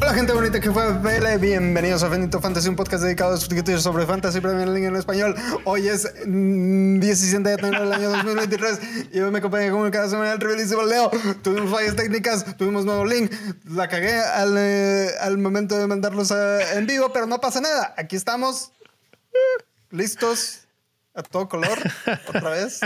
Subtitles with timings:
[0.00, 3.80] Hola gente bonita que fue Vele, bienvenidos a Benito Fantasy, un podcast dedicado a discutir
[3.80, 5.34] sobre Fantasy Premier League en español.
[5.64, 8.80] Hoy es mm, 17 de enero del año 2023
[9.12, 11.10] y hoy me acompaña como cada semana el trivilísimo Leo.
[11.42, 13.32] Tuvimos fallas técnicas, tuvimos nuevo link,
[13.70, 17.94] la cagué al, eh, al momento de mandarlos a- en vivo, pero no pasa nada.
[17.96, 18.72] Aquí estamos,
[19.92, 20.60] listos,
[21.14, 21.78] a todo color,
[22.28, 22.80] otra vez.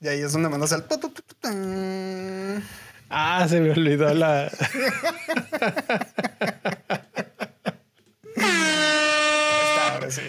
[0.00, 0.84] Y ahí es donde mandas el...
[3.10, 4.50] Ah, se me olvidó la.
[9.92, 10.22] Ahora sí.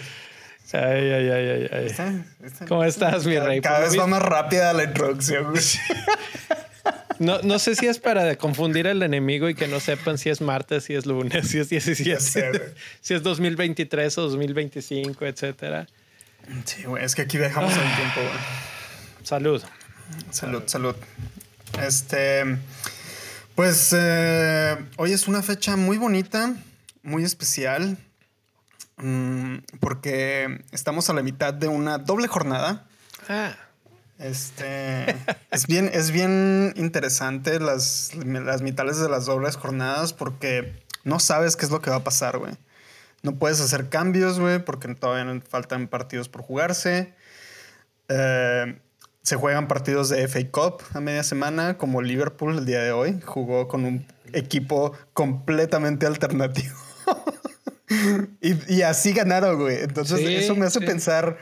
[0.72, 1.86] Ay, ay, ay, ay, ay.
[1.86, 3.60] Está- está- ¿Cómo estás, mi rey?
[3.60, 5.54] cada vez va más rápida la introducción.
[7.18, 10.40] No, no sé si es para confundir al enemigo y que no sepan si es
[10.40, 12.62] martes, si es lunes, si es 17, Ya sé, güey.
[13.02, 15.86] si es 2023 o 2025, etcétera.
[16.64, 18.38] Sí, güey, es que aquí dejamos el tiempo, güey.
[19.22, 19.62] Salud.
[20.30, 20.96] Salud, salud.
[21.80, 22.58] Este,
[23.54, 26.54] pues eh, hoy es una fecha muy bonita,
[27.02, 27.96] muy especial,
[28.96, 32.86] mm, porque estamos a la mitad de una doble jornada.
[33.28, 33.54] Ah,
[34.18, 35.16] Este
[35.50, 41.56] es bien, es bien interesante las, las mitades de las dobles jornadas porque no sabes
[41.56, 42.54] qué es lo que va a pasar, güey.
[43.22, 47.12] No puedes hacer cambios, güey, porque todavía faltan partidos por jugarse.
[48.08, 48.78] Eh,
[49.22, 53.20] se juegan partidos de FA Cup a media semana, como Liverpool el día de hoy.
[53.24, 56.74] Jugó con un equipo completamente alternativo.
[58.40, 59.82] y, y así ganaron, güey.
[59.82, 60.86] Entonces Sí, eso me hace sí.
[60.86, 61.36] pensar,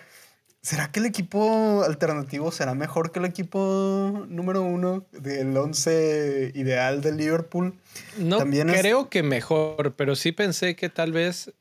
[0.60, 7.00] ¿será que el equipo alternativo será mejor que el equipo número uno del once ideal
[7.00, 7.74] de Liverpool?
[8.18, 11.52] no También es- creo que mejor, pero sí pensé que tal vez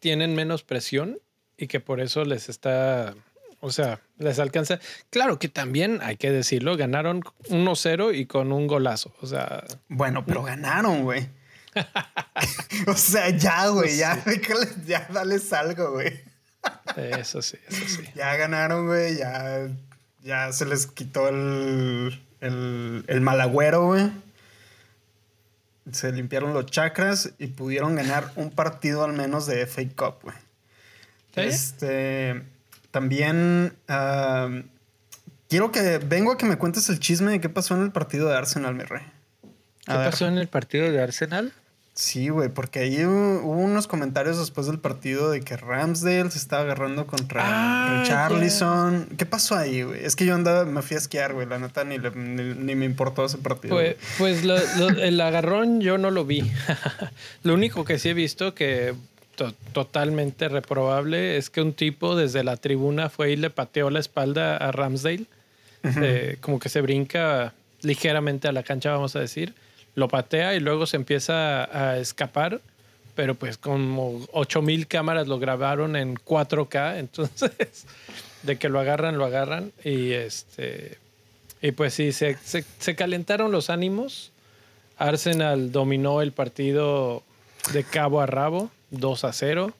[0.00, 1.18] tienen menos presión
[1.56, 3.14] y que por eso les está,
[3.60, 4.78] o sea, les alcanza.
[5.10, 10.24] Claro que también hay que decirlo, ganaron 1-0 y con un golazo, o sea, Bueno,
[10.26, 11.28] pero ganaron, güey.
[12.86, 16.20] o sea, ya, güey, ya, déjales- ya dales algo, güey.
[16.96, 18.02] eso sí, eso sí.
[18.14, 19.68] Ya ganaron, güey, ya,
[20.22, 24.10] ya se les quitó el, el, el malagüero, güey.
[25.92, 30.36] Se limpiaron los chakras y pudieron ganar un partido al menos de FA Cup, güey.
[31.34, 31.40] ¿Sí?
[31.40, 32.42] Este,
[32.90, 34.48] también ah,
[35.48, 38.28] quiero que vengo a que me cuentes el chisme de qué pasó en el partido
[38.28, 39.02] de Arsenal, mi rey.
[39.84, 40.10] ¿Qué ver.
[40.10, 41.52] pasó en el partido de Arsenal?
[41.98, 46.36] Sí, güey, porque ahí hubo, hubo unos comentarios después del partido de que Ramsdale se
[46.36, 49.06] estaba agarrando contra Ah, Richarlison.
[49.16, 50.04] ¿Qué pasó ahí, güey?
[50.04, 51.46] Es que yo andaba, me fui a esquiar, güey.
[51.46, 53.74] La neta ni, le- ni, ni me importó ese partido.
[53.74, 56.42] Pues, pues lo- lo- el agarrón yo no lo vi.
[57.44, 58.92] lo único que sí he visto que
[59.36, 64.00] to- totalmente reprobable es que un tipo desde la tribuna fue y le pateó la
[64.00, 65.24] espalda a Ramsdale.
[65.82, 69.54] Eh, como que se brinca ligeramente a la cancha, vamos a decir.
[69.96, 72.60] Lo patea y luego se empieza a, escapar.
[73.16, 76.96] Pero pues como 8000 cámaras lo grabaron en 4K.
[76.98, 77.86] Entonces,
[78.44, 79.72] de que lo agarran, lo agarran.
[79.82, 80.98] Y este.
[81.60, 84.30] Y pues sí, se, se, se calentaron los ánimos.
[84.98, 87.22] Arsenal dominó el partido
[87.72, 89.72] de cabo a rabo, 2 a 0.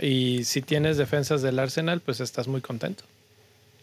[0.00, 3.04] Y si tienes defensas del Arsenal, pues estás muy contento.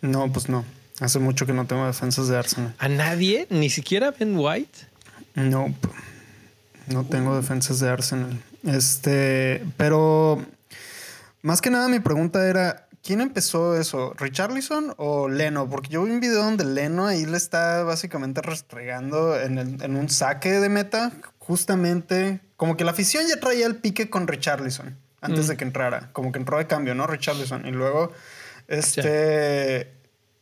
[0.02, 0.66] No, pues no.
[1.00, 2.76] Hace mucho que no tengo defensas de Arsenal.
[2.78, 3.48] ¿A nadie?
[3.50, 4.88] ¿Ni siquiera Ben White?
[5.36, 5.74] No,
[6.88, 8.42] no tengo defensas de Arsenal.
[8.64, 10.44] Este, pero
[11.42, 14.14] más que nada mi pregunta era, ¿quién empezó eso?
[14.18, 15.70] ¿Richarlison o Leno?
[15.70, 19.96] Porque yo vi un video donde Leno ahí le está básicamente restregando en, el- en
[19.98, 24.96] un saque de meta, justamente, como que la afición ya traía el pique con Richarlison
[25.20, 25.50] antes Mm.
[25.50, 27.08] de que entrara, como que entró de cambio, ¿no?
[27.08, 27.66] Richarlison.
[27.66, 28.12] Y luego,
[28.68, 29.92] este,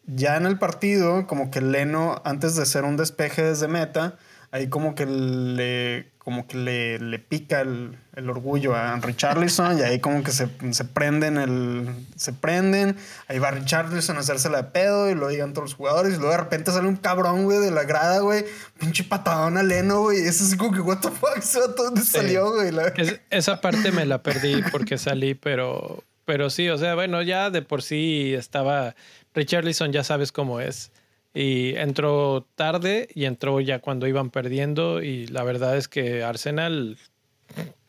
[0.06, 4.18] ya en el partido, como que Leno, antes de hacer un despeje desde meta,
[4.52, 9.82] ahí como que le, como que le, le pica el, el orgullo a Richarlison y
[9.82, 12.96] ahí como que se, se prenden el, se prenden,
[13.28, 16.32] ahí va Richarlison a hacérsela de pedo y lo digan todos los jugadores y luego
[16.32, 18.46] de repente sale un cabrón, güey, de la grada, güey,
[18.78, 22.02] pinche patadón a Leno, güey, eso es como que, what the fuck, ¿ese vato ¿dónde
[22.02, 22.72] salió, güey?
[22.72, 27.22] La- Es- esa parte me la perdí porque salí, pero, pero sí, o sea, bueno,
[27.22, 28.96] ya de por sí estaba.
[29.34, 30.92] Richarlison ya sabes cómo es.
[31.34, 35.02] Y entró tarde y entró ya cuando iban perdiendo.
[35.02, 36.98] Y la verdad es que Arsenal,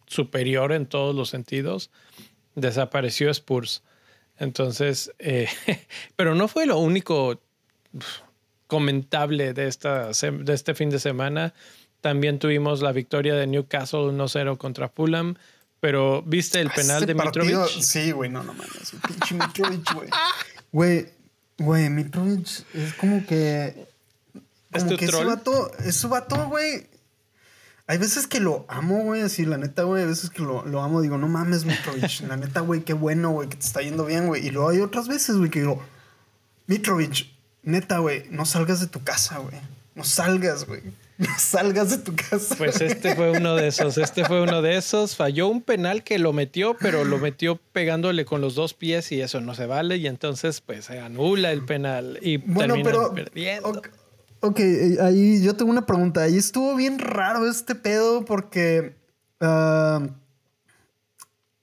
[0.07, 1.91] superior en todos los sentidos,
[2.55, 3.83] desapareció Spurs.
[4.39, 5.49] Entonces, eh,
[6.17, 7.41] pero no fue lo único
[8.67, 11.53] comentable de, esta, de este fin de semana.
[12.01, 15.37] También tuvimos la victoria de Newcastle 1-0 contra Fulham.
[15.81, 17.67] Pero, ¿viste el penal de Mitrovic?
[17.67, 18.95] Sí, güey, no, no mames.
[19.07, 20.09] Pinche Mitrovic, güey.
[20.71, 21.09] Güey,
[21.63, 23.87] güey, Mitrovic es como que.
[24.73, 25.27] Como ¿Es que troll?
[25.27, 26.87] ese vato, ese vato, güey.
[27.87, 30.83] Hay veces que lo amo, güey, así, la neta, güey, hay veces que lo, lo
[30.83, 34.07] amo, digo, no mames, Mitrovic, la neta, güey, qué bueno, güey, que te está yendo
[34.07, 34.47] bien, güey.
[34.47, 35.83] Y luego hay otras veces, güey, que digo,
[36.69, 37.27] Mitrovic,
[37.63, 39.57] neta, güey, no salgas de tu casa, güey.
[39.95, 40.83] No salgas, güey.
[41.19, 42.55] No salgas de tu casa.
[42.57, 43.99] Pues este fue uno de esos.
[43.99, 45.17] Este fue uno de esos.
[45.17, 49.21] Falló un penal que lo metió, pero lo metió pegándole con los dos pies y
[49.21, 49.97] eso no se vale.
[49.97, 53.83] Y entonces, pues se anula el penal y bueno, pero, perdiendo.
[54.41, 54.61] Ok,
[55.01, 56.23] ahí yo tengo una pregunta.
[56.23, 58.97] Ahí estuvo bien raro este pedo porque.
[59.41, 60.09] Ah,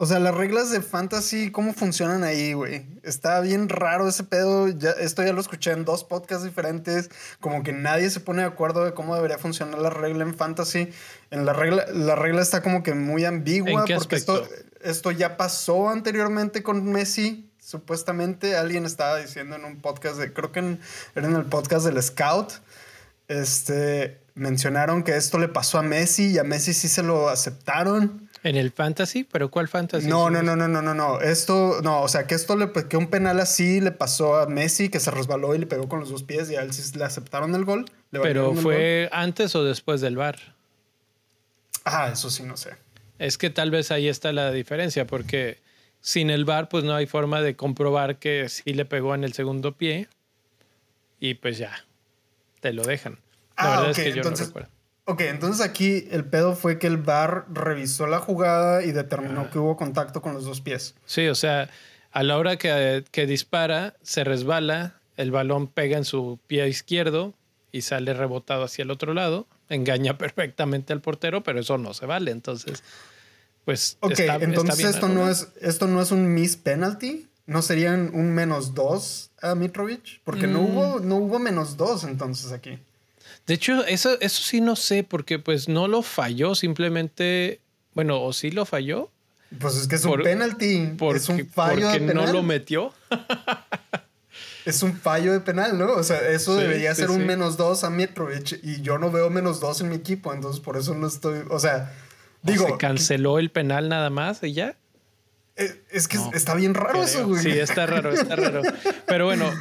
[0.02, 2.86] o sea, las reglas de fantasy, ¿cómo funcionan ahí, güey?
[3.04, 4.70] Está bien raro ese pedo.
[4.70, 7.10] Ya, esto ya lo escuché en dos podcasts diferentes.
[7.42, 10.90] Como que nadie se pone de acuerdo de cómo debería funcionar la regla en fantasy.
[11.32, 13.84] En la regla, la regla está como que muy ambigua.
[13.94, 14.48] porque esto,
[14.80, 17.52] esto ya pasó anteriormente con Messi.
[17.60, 20.78] Supuestamente alguien estaba diciendo en un podcast de, creo que
[21.14, 22.54] era en el podcast del Scout.
[23.28, 28.29] Este mencionaron que esto le pasó a Messi y a Messi sí se lo aceptaron.
[28.44, 29.26] ¿En el fantasy?
[29.26, 30.08] ¿Pero cuál fantasy?
[30.08, 31.20] No, no, no, no, no, no, no.
[31.20, 34.90] Esto, no, o sea, que esto le, que un penal así le pasó a Messi,
[34.90, 37.04] que se resbaló y le pegó con los dos pies y a él sí le
[37.04, 37.86] aceptaron el gol.
[38.12, 40.38] ¿Pero fue antes o después del bar?
[41.84, 42.76] Ah, eso sí, no sé.
[43.18, 45.60] Es que tal vez ahí está la diferencia, porque
[46.02, 49.34] sin el bar, pues no hay forma de comprobar que sí le pegó en el
[49.34, 50.08] segundo pie
[51.20, 51.86] y pues ya,
[52.62, 53.20] te lo dejan.
[53.58, 54.70] La ah, verdad es que yo no recuerdo.
[55.10, 59.58] Ok, entonces aquí el pedo fue que el VAR revisó la jugada y determinó que
[59.58, 60.94] hubo contacto con los dos pies.
[61.08, 61.68] Sí, o sea,
[62.12, 67.34] a la hora que, que, dispara, se resbala, el balón pega en su pie izquierdo
[67.72, 72.06] y sale rebotado hacia el otro lado, engaña perfectamente al portero, pero eso no se
[72.06, 72.84] vale, entonces,
[73.66, 73.98] pues...
[74.02, 78.76] Ok, entonces esto, no es, esto no es un miss penalty, ¿no serían un menos
[78.76, 80.22] dos a Mitrovic?
[80.24, 80.66] Porque no, mm.
[80.66, 82.78] hubo, no hubo menos dos entonces aquí.
[83.50, 87.62] De hecho, eso, eso sí no sé, porque pues no lo falló, simplemente,
[87.96, 89.10] bueno, o sí lo falló.
[89.60, 90.96] Pues es que es un penalty.
[91.16, 92.26] es un fallo porque de penal.
[92.28, 92.94] no lo metió.
[94.66, 95.94] es un fallo de penal, ¿no?
[95.94, 99.60] O sea, eso debería ser un menos dos a Mitrovic y yo no veo menos
[99.60, 101.92] dos en mi equipo, entonces por eso no estoy, o sea,
[102.44, 102.68] digo...
[102.68, 104.78] ¿Se canceló el penal nada más y ya?
[105.92, 107.44] Es que está bien raro eso, güey.
[107.44, 108.62] Sí, está raro, está raro.
[109.06, 109.52] Pero bueno,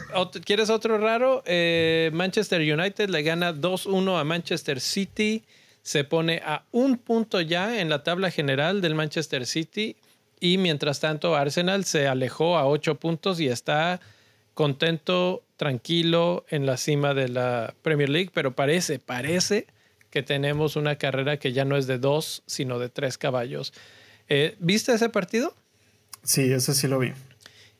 [0.44, 1.42] ¿quieres otro raro?
[1.44, 5.44] Eh, Manchester United le gana 2-1 a Manchester City.
[5.82, 9.96] Se pone a un punto ya en la tabla general del Manchester City.
[10.38, 14.00] Y mientras tanto, Arsenal se alejó a 8 puntos y está
[14.54, 18.30] contento, tranquilo en la cima de la Premier League.
[18.32, 19.66] Pero parece, parece
[20.10, 23.72] que tenemos una carrera que ya no es de dos, sino de tres caballos.
[24.28, 25.54] Eh, ¿Viste ese partido?
[26.22, 27.12] Sí, eso sí lo vi.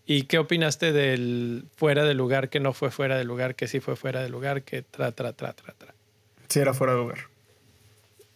[0.06, 3.81] ¿Y qué opinaste del fuera de lugar que no fue fuera de lugar, que sí
[3.81, 5.94] fue fuera de lugar, que tra, tra, tra, tra, tra?
[6.49, 7.19] Sí, era fuera de lugar.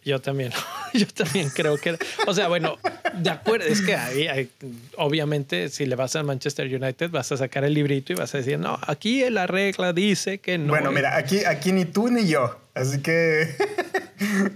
[0.05, 0.51] Yo también,
[0.93, 1.97] yo también creo que,
[2.27, 2.77] o sea, bueno,
[3.15, 4.49] de acuerdo, es que ahí,
[4.97, 8.39] obviamente, si le vas a Manchester United, vas a sacar el librito y vas a
[8.39, 10.67] decir, no, aquí la regla dice que no.
[10.67, 13.55] Bueno, mira, aquí, aquí ni tú ni yo, así que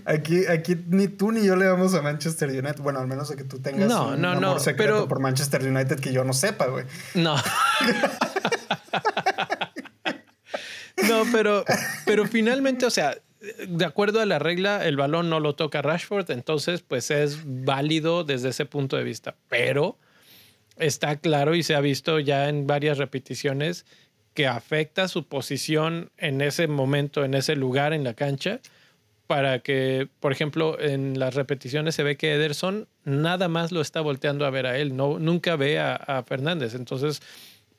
[0.05, 3.35] aquí, aquí ni tú ni yo le vamos a Manchester United, bueno, al menos de
[3.35, 6.85] que tú tengas un amor secreto por Manchester United que yo no sepa, güey.
[7.13, 7.35] No.
[11.07, 11.63] no, pero,
[12.05, 13.17] pero finalmente, o sea,
[13.67, 18.23] de acuerdo a la regla, el balón no lo toca Rashford, entonces pues es válido
[18.23, 19.35] desde ese punto de vista.
[19.47, 19.97] Pero
[20.77, 23.85] está claro y se ha visto ya en varias repeticiones
[24.33, 28.59] que afecta su posición en ese momento, en ese lugar en la cancha,
[29.27, 34.01] para que, por ejemplo, en las repeticiones se ve que Ederson nada más lo está
[34.01, 36.73] volteando a ver a él, no, nunca ve a, Fernández.
[36.73, 37.21] Entonces,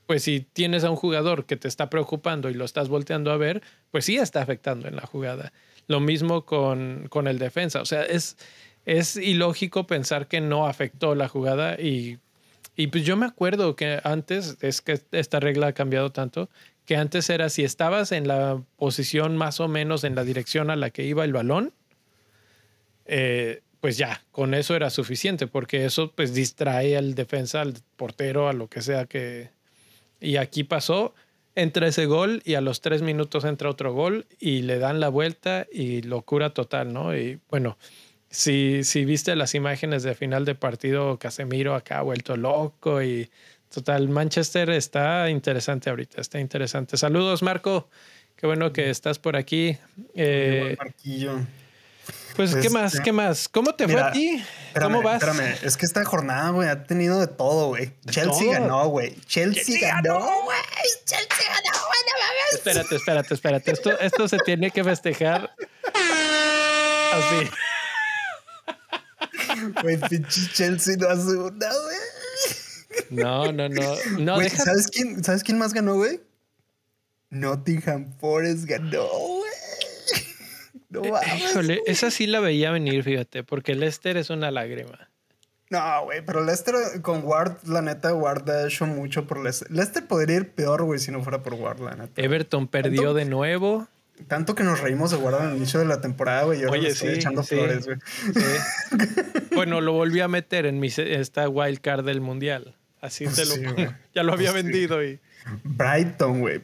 [0.06, 3.38] pues si tienes a un jugador que te está preocupando y lo estás volteando a
[3.38, 5.52] ver, pues sí está afectando en la jugada.
[5.86, 7.80] Lo mismo con, con el defensa.
[7.80, 8.36] O sea, es,
[8.84, 12.18] es ilógico pensar que no afectó la jugada y,
[12.76, 16.50] y pues yo me acuerdo que antes, es que esta regla ha cambiado tanto,
[16.88, 20.76] que antes era si estabas en la posición más o menos en la dirección a
[20.76, 21.74] la que iba el balón,
[23.04, 28.48] eh, pues ya, con eso era suficiente, porque eso pues distrae al defensa, al portero,
[28.48, 29.50] a lo que sea que,
[30.18, 31.14] y aquí pasó,
[31.54, 35.10] entra ese gol y a los tres minutos entra otro gol y le dan la
[35.10, 37.14] vuelta y locura total, ¿no?
[37.14, 37.76] Y bueno,
[38.30, 43.28] si, si viste las imágenes de final de partido, Casemiro acá ha vuelto loco y
[43.72, 46.96] total, Manchester está interesante ahorita, está interesante.
[46.96, 47.88] Saludos, Marco.
[48.36, 49.76] Qué bueno que estás por aquí.
[50.14, 50.76] Eh,
[52.36, 52.92] Pues, ¿qué más?
[52.94, 53.48] Este, ¿Qué más?
[53.48, 54.40] ¿Cómo te fue a ti?
[54.80, 55.20] ¿Cómo vas?
[55.20, 57.92] Espérame, es que esta jornada, güey, ha tenido de todo, güey.
[58.08, 59.16] Chelsea ganó, güey.
[59.26, 60.58] Chelsea, ganó, güey.
[61.04, 62.52] Chelsea ganó, güey, no mames.
[62.52, 63.72] Espérate, espérate, espérate.
[63.72, 65.52] Esto, esto se tiene que festejar
[67.12, 67.50] así.
[69.82, 71.52] Güey, pinche Chelsea no hace güey.
[73.10, 73.94] No, no, no.
[74.18, 76.20] no Güey, deja- ¿sabes, quién, ¿Sabes quién más ganó, güey?
[77.30, 79.50] Nottingham Forest ganó, güey.
[80.90, 81.50] No mames.
[81.50, 85.10] Híjole, esa sí la veía venir, fíjate, porque Lester es una lágrima.
[85.70, 89.70] No, güey, pero Leicester con Ward, la neta, Ward ha hecho mucho por Leicester.
[89.70, 92.22] Leicester podría ir peor, güey, si no fuera por Ward, la neta.
[92.22, 93.14] Everton perdió ¿Tanto?
[93.14, 93.86] de nuevo.
[94.28, 96.60] Tanto que nos reímos de Ward al inicio de la temporada, güey.
[96.60, 97.54] y ahora Oye, le estoy sí, echando sí.
[97.56, 97.98] flores, güey.
[98.32, 99.10] Sí.
[99.54, 102.74] Bueno, lo volví a meter en mi esta wild card del mundial.
[103.00, 103.62] Así Pues te lo sí.
[104.14, 105.18] Ya lo había Pues vendido y.
[105.64, 106.62] Brighton, güey,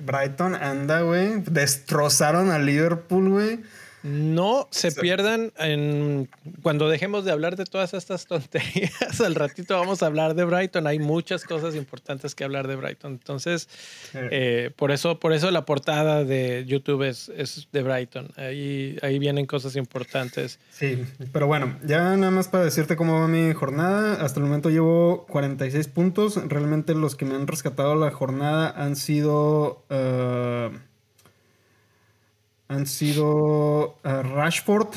[0.00, 1.42] Brighton anda, güey.
[1.46, 3.60] Destrozaron a Liverpool, güey.
[4.04, 6.28] No se pierdan en
[6.62, 9.18] cuando dejemos de hablar de todas estas tonterías.
[9.24, 10.86] Al ratito vamos a hablar de Brighton.
[10.86, 13.12] Hay muchas cosas importantes que hablar de Brighton.
[13.12, 13.66] Entonces,
[14.12, 18.28] eh, por eso, por eso la portada de YouTube es, es de Brighton.
[18.36, 20.60] Ahí, ahí vienen cosas importantes.
[20.70, 24.22] Sí, pero bueno, ya nada más para decirte cómo va mi jornada.
[24.22, 26.36] Hasta el momento llevo 46 puntos.
[26.46, 29.82] Realmente los que me han rescatado la jornada han sido.
[29.88, 30.70] eh,
[32.74, 34.88] han sido eh, Rashford,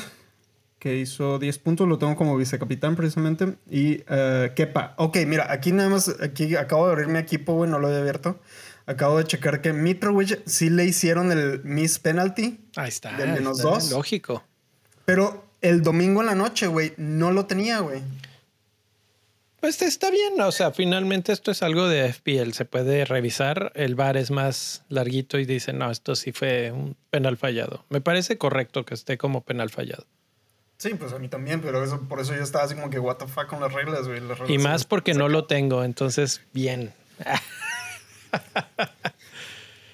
[0.78, 1.88] que hizo 10 puntos.
[1.88, 3.56] Lo tengo como vicecapitán precisamente.
[3.70, 4.94] Y eh, Kepa.
[4.98, 6.08] Ok, mira, aquí nada más.
[6.20, 8.38] Aquí acabo de abrir mi equipo, güey, no lo he abierto.
[8.86, 12.60] Acabo de checar que Mitrovic sí le hicieron el miss penalty.
[12.76, 13.16] Ahí está.
[13.16, 13.90] De menos está dos.
[13.90, 14.42] Lógico.
[15.04, 18.02] Pero el domingo en la noche, güey, no lo tenía, güey.
[19.60, 23.96] Pues está bien, o sea, finalmente esto es algo de FPL, se puede revisar, el
[23.96, 27.84] bar es más larguito y dice, no, esto sí fue un penal fallado.
[27.88, 30.06] Me parece correcto que esté como penal fallado.
[30.76, 33.16] Sí, pues a mí también, pero eso, por eso yo estaba así como que, what
[33.16, 34.20] the fuck con las reglas, güey.
[34.20, 36.92] Las reglas Y más porque no lo tengo, entonces, bien.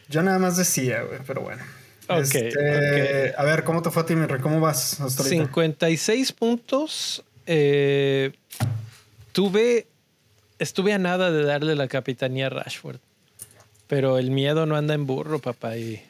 [0.09, 1.63] Yo nada más decía, güey, pero bueno.
[2.09, 4.41] Ok, Este, A ver, ¿cómo te fue a ti, Mirre?
[4.41, 5.45] ¿Cmo vas hasta ahorita?
[5.45, 7.25] 56 puntos.
[7.47, 8.33] eh,
[9.35, 9.87] tuve,
[10.59, 12.97] estuve a nada de darle la capitanía a Rashford,
[13.89, 16.03] pero el miedo no anda en burro, papá, y,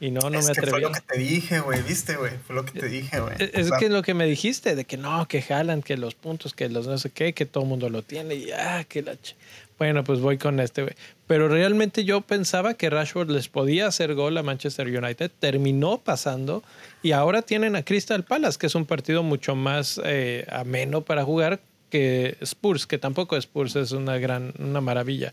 [0.00, 0.82] y no, no es me que fue atreví.
[0.82, 2.32] lo que te dije, güey, viste, güey.
[2.46, 3.34] Fue lo que te dije, güey.
[3.38, 6.54] Es, es que lo que me dijiste, de que no, que jalan, que los puntos,
[6.54, 9.14] que los no sé qué, que todo el mundo lo tiene y ah, que la
[9.14, 9.34] ch-
[9.78, 10.94] Bueno, pues voy con este, güey.
[11.26, 16.62] Pero realmente yo pensaba que Rashford les podía hacer gol a Manchester United, terminó pasando
[17.02, 21.24] y ahora tienen a Crystal Palace, que es un partido mucho más eh, ameno para
[21.24, 21.60] jugar
[21.90, 25.32] que Spurs, que tampoco Spurs es una gran, una maravilla.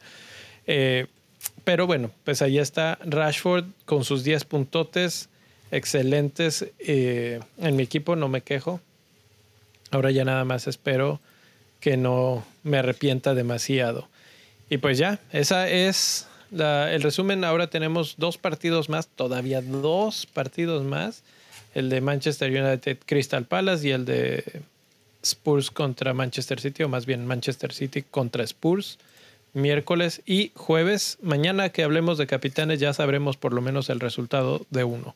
[0.67, 1.07] Eh,
[1.63, 5.29] pero bueno, pues ahí está Rashford con sus 10 puntotes
[5.71, 6.65] excelentes.
[6.79, 8.81] eh, en mi equipo no me quejo.
[9.91, 11.19] Ahora ya nada más espero
[11.79, 14.07] que no me arrepienta demasiado.
[14.69, 17.43] Y pues ya, esa es el resumen.
[17.43, 21.23] Ahora tenemos dos partidos más, todavía dos partidos más.
[21.73, 24.63] El de Manchester United Crystal Palace y el de
[25.25, 28.99] Spurs contra Manchester City, o más bien Manchester City contra Spurs,
[29.53, 31.17] miércoles y jueves.
[31.21, 35.15] Mañana que hablemos de capitanes ya sabremos por lo menos el resultado de uno.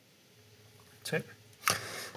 [1.04, 1.16] Sí.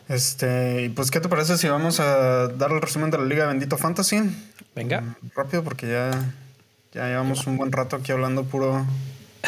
[0.10, 3.46] Este, y pues, ¿qué te parece si vamos a dar el resumen de la Liga
[3.46, 4.22] Bendito Fantasy?
[4.76, 5.02] Venga.
[5.02, 6.12] Mm, Rápido, porque ya,
[6.94, 8.86] ya llevamos un buen rato aquí hablando puro,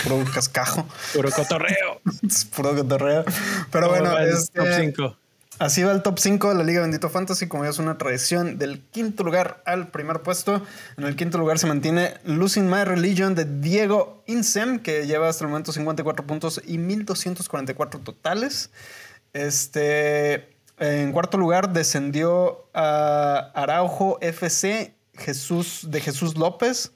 [0.04, 0.88] puro cascajo.
[1.14, 2.02] Puro cotorreo.
[2.28, 3.26] Es puro cotorreo.
[3.72, 5.18] Pero ¿Cómo bueno, el este, top 5.
[5.58, 8.58] Así va el top 5 de la Liga Bendito Fantasy, como ya es una tradición,
[8.58, 10.62] del quinto lugar al primer puesto.
[10.98, 15.46] En el quinto lugar se mantiene Losing My Religion de Diego Insem, que lleva hasta
[15.46, 18.70] el momento 54 puntos y 1244 totales.
[19.32, 26.92] Este, en cuarto lugar descendió a Araujo FC Jesús, de Jesús López,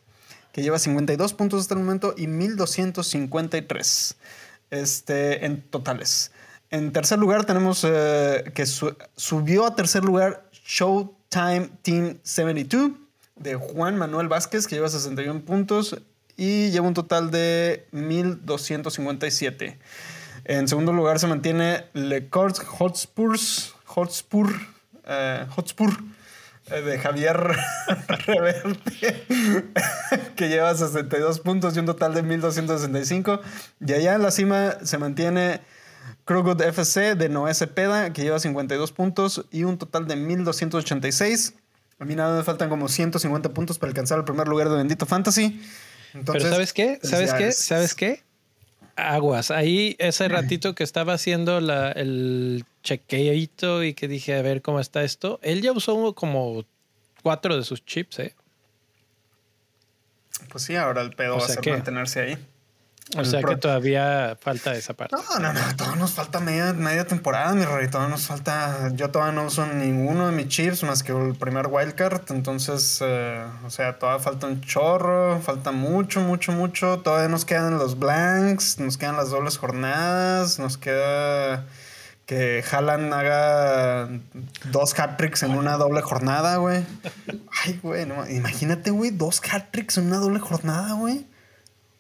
[0.52, 4.18] que lleva 52 puntos hasta el momento y 1253
[4.72, 6.32] este, en totales.
[6.72, 12.92] En tercer lugar tenemos eh, que su- subió a tercer lugar Showtime Team 72
[13.36, 15.98] de Juan Manuel Vázquez, que lleva 61 puntos
[16.38, 19.80] y lleva un total de 1257.
[20.46, 24.52] En segundo lugar se mantiene Le Corts Hotspurs, Hotspur,
[25.06, 25.92] eh, Hotspur
[26.72, 27.38] eh, de Javier
[28.08, 29.26] Reverte,
[30.36, 33.42] que lleva 62 puntos y un total de 1265.
[33.86, 35.62] Y allá en la cima se mantiene
[36.26, 41.56] Krugud FC de Noé Cepeda, que lleva 52 puntos y un total de 1286.
[42.00, 45.06] A mí nada me faltan como 150 puntos para alcanzar el primer lugar de Bendito
[45.06, 45.62] Fantasy.
[46.14, 47.00] Entonces, Pero ¿sabes qué?
[47.04, 47.52] ¿Sabes qué?
[47.52, 48.24] ¿Sabes qué?
[49.00, 49.52] aguas.
[49.52, 54.80] Ahí ese ratito que estaba haciendo la, el chequeito y que dije a ver cómo
[54.80, 56.66] está esto, él ya usó como
[57.24, 58.36] cuatro de sus chips, ¿eh?
[60.50, 62.38] Pues sí, ahora el pedo va a ser mantenerse ahí.
[63.18, 65.16] O sea que todavía falta esa parte.
[65.16, 67.88] No, no, no, todavía nos falta media, media temporada, mi rey.
[67.88, 68.92] Todavía nos falta.
[68.94, 72.22] Yo todavía no uso ninguno de mis chips más que el primer wildcard.
[72.30, 77.00] Entonces, eh, o sea, todavía falta un chorro, falta mucho, mucho, mucho.
[77.00, 81.66] Todavía nos quedan los blanks, nos quedan las dobles jornadas, nos queda
[82.28, 84.08] que Haaland haga
[84.72, 86.86] dos hat-tricks en una doble jornada, güey.
[87.66, 91.26] Ay, güey, imagínate, güey, dos hat-tricks en una doble jornada, güey.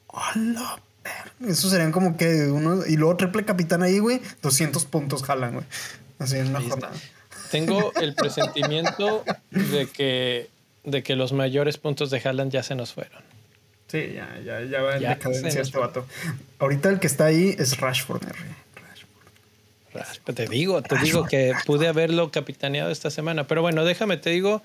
[0.05, 0.77] ¡Hola!
[1.47, 2.85] Eso serían como que uno.
[2.85, 4.21] Y luego triple capitán ahí, güey.
[4.41, 5.65] 200 puntos jalan, güey.
[6.19, 6.93] Así en una jornada.
[7.51, 10.49] Tengo el presentimiento de que,
[10.83, 13.21] de que los mayores puntos de Haaland ya se nos fueron.
[13.87, 16.05] Sí, ya, ya, ya va en decadencia este vato.
[16.59, 20.35] Ahorita el que está ahí es Rashford, Rashford.
[20.35, 23.47] Te digo, te digo que pude haberlo capitaneado esta semana.
[23.47, 24.61] Pero bueno, déjame, te digo,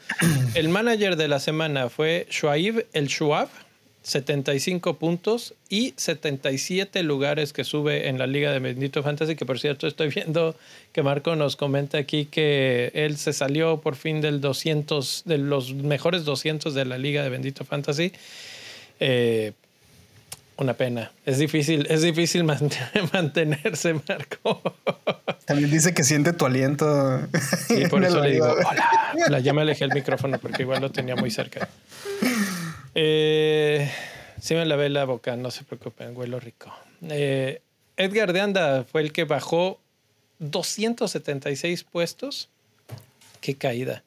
[0.55, 3.49] el manager de la semana fue Shuaib el Shuab
[4.05, 9.59] 75 puntos y 77 lugares que sube en la Liga de Bendito Fantasy, que por
[9.59, 10.55] cierto estoy viendo
[10.93, 15.73] que Marco nos comenta aquí que él se salió por fin del 200, de los
[15.73, 18.13] mejores 200 de la Liga de Bendito Fantasy.
[19.01, 19.53] Eh,
[20.57, 21.11] una pena.
[21.27, 22.45] Es difícil, es difícil
[23.13, 24.61] mantenerse, Marco.
[25.47, 27.21] También dice que siente tu aliento.
[27.71, 29.41] Y por eso le digo, hola.
[29.41, 31.69] Ya me alejé el micrófono porque igual lo tenía muy cerca.
[32.95, 33.91] Eh,
[34.41, 36.73] sí me lavé la boca, no se preocupen, huelo rico.
[37.09, 37.61] Eh,
[37.97, 39.81] Edgar de Anda fue el que bajó
[40.39, 42.49] 276 puestos.
[43.41, 44.05] Qué caída.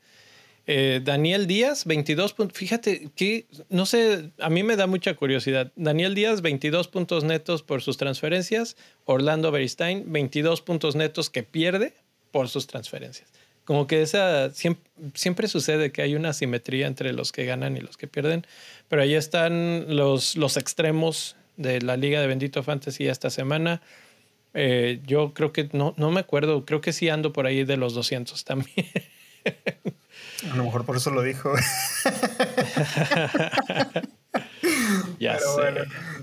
[0.69, 2.57] Eh, Daniel Díaz, 22 puntos.
[2.57, 5.71] Fíjate que, no sé, a mí me da mucha curiosidad.
[5.75, 8.75] Daniel Díaz, 22 puntos netos por sus transferencias.
[9.05, 11.93] Orlando Beristain, 22 puntos netos que pierde
[12.31, 13.36] por sus transferencias
[13.67, 17.97] como que esa siempre, sucede que hay una simetría entre los que ganan y los
[17.97, 18.47] que pierden,
[18.87, 23.81] pero ahí están los, los extremos de la Liga de Bendito Fantasy esta semana.
[24.53, 27.75] Eh, yo creo que no, no me acuerdo, creo que sí ando por ahí de
[27.75, 28.87] los 200 también.
[30.49, 31.51] A lo mejor por eso lo dijo.
[35.19, 35.45] ya sé.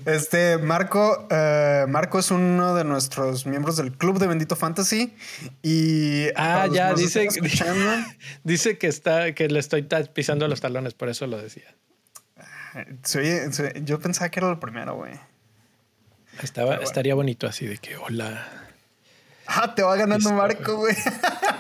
[0.07, 5.15] este Marco, eh, Marco es uno de nuestros miembros del club de Bendito Fantasy
[5.63, 7.29] y ah ya dice
[8.45, 11.75] dice que está que le estoy pisando los talones, por eso lo decía.
[13.83, 15.13] yo pensaba que era lo primero, güey.
[16.43, 18.49] Estaba, estaría bonito así de que hola.
[19.47, 20.95] Ah, te va ganando Marco, güey.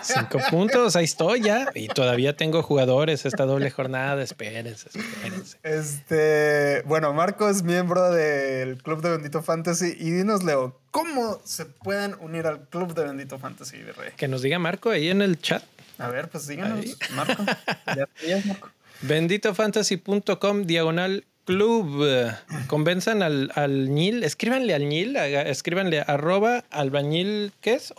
[0.04, 1.68] Cinco puntos, ahí estoy ya.
[1.74, 4.22] Y todavía tengo jugadores esta doble jornada.
[4.22, 5.58] Espérense, espérense.
[5.62, 9.96] Este, bueno, Marco es miembro del Club de Bendito Fantasy.
[9.98, 14.12] Y dinos, Leo, ¿cómo se pueden unir al Club de Bendito Fantasy, Rey?
[14.16, 15.62] Que nos diga Marco ahí en el chat.
[15.98, 17.42] A ver, pues díganos, Marco.
[17.86, 18.70] ya, ya, Marco.
[19.02, 22.32] Benditofantasy.com diagonal club.
[22.66, 27.92] Convenzan al, al Nil, escríbanle al Nil, escríbanle arroba albañil, ¿qué es?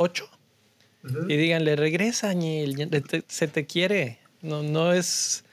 [1.05, 1.25] ¿Ocho?
[1.27, 2.75] Y díganle, regresa, Nil,
[3.27, 4.19] se te quiere.
[4.41, 5.43] No, es,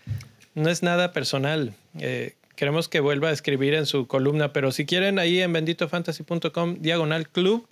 [0.54, 1.74] no es nada personal.
[1.98, 6.76] Eh, queremos que vuelva a escribir en su columna, pero si quieren ahí en benditofantasy.com
[6.80, 7.66] diagonal club,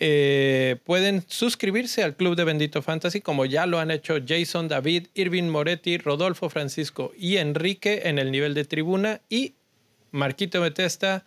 [0.00, 5.06] eh, pueden suscribirse al Club de Bendito Fantasy como ya lo han hecho Jason, David,
[5.14, 9.54] Irving Moretti, Rodolfo Francisco y Enrique en el nivel de tribuna y
[10.10, 11.24] Marquito Betesta,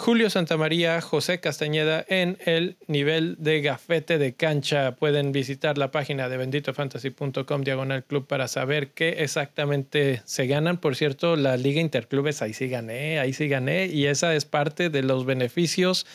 [0.00, 4.92] Julio Santamaría, José Castañeda en el nivel de gafete de cancha.
[4.96, 10.78] Pueden visitar la página de benditofantasy.com diagonal club para saber qué exactamente se ganan.
[10.78, 14.88] Por cierto, la Liga Interclubes ahí sí gané, ahí sí gané y esa es parte
[14.88, 16.06] de los beneficios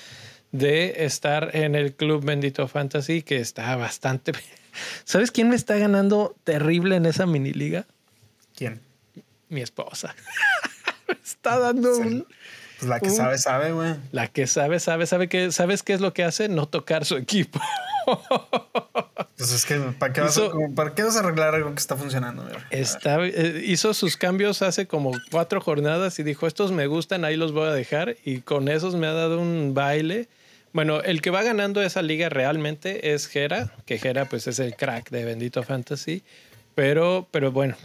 [0.51, 4.31] de estar en el Club Bendito Fantasy, que está bastante.
[5.03, 7.85] ¿Sabes quién me está ganando terrible en esa mini liga?
[8.55, 8.81] ¿Quién?
[9.47, 10.15] Mi esposa.
[11.23, 12.25] está dando un.
[12.85, 13.95] Pues la que sabe, sabe, güey.
[14.11, 16.49] La que sabe, sabe, sabe que, ¿sabes qué es lo que hace?
[16.49, 17.59] No tocar su equipo.
[19.37, 22.47] pues es que, ¿para qué, vas, a, arreglar algo que está funcionando?
[22.69, 27.37] Está, eh, hizo sus cambios hace como cuatro jornadas y dijo, estos me gustan, ahí
[27.37, 28.17] los voy a dejar.
[28.23, 30.29] Y con esos me ha dado un baile
[30.75, 34.75] bueno, el que va ganando esa liga realmente es Jera, que Jera pues es el
[34.75, 36.21] crack de Bendito Fantasy,
[36.75, 37.77] pero, pero bueno,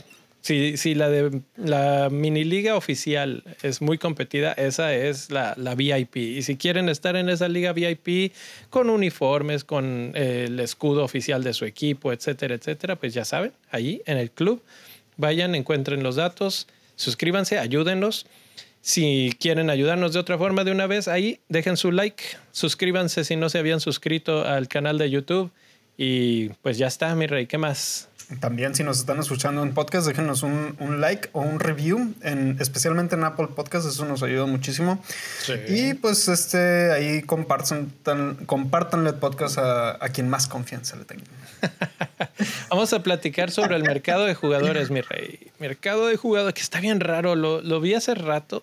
[0.42, 5.74] si, si la de la mini liga oficial es muy competida, esa es la, la,
[5.74, 6.16] VIP.
[6.16, 8.32] Y si quieren estar en esa liga VIP
[8.70, 13.52] con uniformes, con eh, el escudo oficial de su equipo, etcétera, etcétera, pues ya saben,
[13.70, 14.62] allí en el club,
[15.18, 18.26] vayan, encuentren los datos, suscríbanse, ayúdenlos.
[18.82, 23.36] Si quieren ayudarnos de otra forma de una vez, ahí dejen su like, suscríbanse si
[23.36, 25.50] no se habían suscrito al canal de YouTube.
[25.98, 28.09] Y pues ya está, mi rey, ¿qué más?
[28.38, 32.56] También si nos están escuchando en podcast, déjenos un, un like o un review, en,
[32.60, 35.02] especialmente en Apple Podcast, eso nos ayuda muchísimo.
[35.68, 41.26] Y pues este ahí compartan, el podcast a, a quien más confianza le tengan.
[42.70, 45.50] Vamos a platicar sobre el mercado de jugadores, mi rey.
[45.58, 48.62] Mercado de jugadores, que está bien raro, lo, lo vi hace rato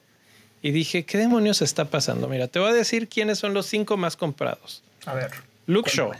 [0.61, 2.27] y dije, ¿qué demonios está pasando?
[2.27, 4.83] Mira, te voy a decir quiénes son los cinco más comprados.
[5.05, 5.31] A ver.
[5.65, 6.11] Luke Shaw.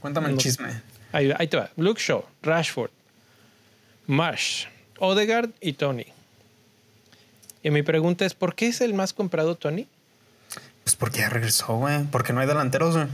[0.00, 0.80] Cuéntame el chisme.
[1.14, 1.70] Ahí, te va.
[1.76, 2.90] Luke Shaw, Rashford,
[4.08, 4.66] Marsh,
[4.98, 6.06] Odegaard y Tony.
[7.62, 9.86] Y mi pregunta es, ¿por qué es el más comprado Tony?
[10.82, 12.02] Pues porque ya regresó, güey.
[12.10, 13.06] Porque no hay delanteros, güey.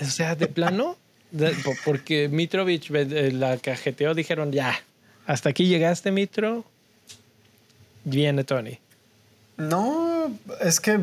[0.00, 0.96] o sea, de plano,
[1.84, 4.80] porque Mitrovic eh, la cajeteó, dijeron ya,
[5.26, 6.64] hasta aquí llegaste, Mitro.
[8.04, 8.78] Viene Tony.
[9.56, 11.00] No, es que,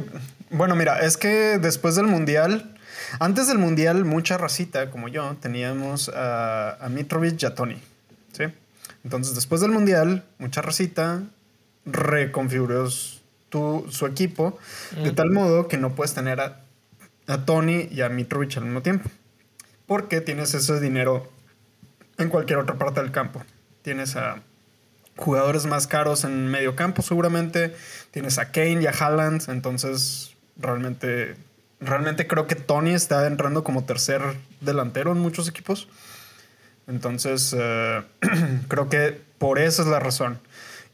[0.49, 2.72] bueno, mira, es que después del Mundial
[3.19, 7.82] antes del Mundial, mucha racita, como yo, teníamos a, Mitrovic y a Tony.
[8.32, 8.43] ¿sí?
[9.04, 11.23] Entonces, después del Mundial, mucha racita
[11.86, 14.58] reconfiguró su equipo
[15.04, 16.60] de tal modo que no puedes tener a,
[17.45, 19.10] Tony y a Mitrovic al mismo tiempo.
[19.86, 21.32] Porque tienes ese dinero
[22.17, 23.43] en cualquier otra parte del campo.
[23.82, 24.41] Tienes a
[25.15, 27.76] jugadores más caros en medio campo seguramente.
[28.12, 29.43] Tienes a Kane y a Haaland.
[29.49, 31.36] Entonces realmente
[31.86, 34.22] realmente creo que Tony está entrando como tercer
[34.62, 35.88] delantero en muchos equipos.
[36.88, 38.02] Entonces, eh,
[38.67, 40.39] creo que por eso es la razón.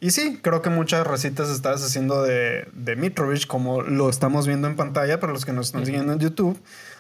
[0.02, 4.68] Y sí, creo que muchas recetas estás haciendo de, de Mitrovic, como lo estamos viendo
[4.68, 6.58] en pantalla para los que nos están siguiendo en YouTube.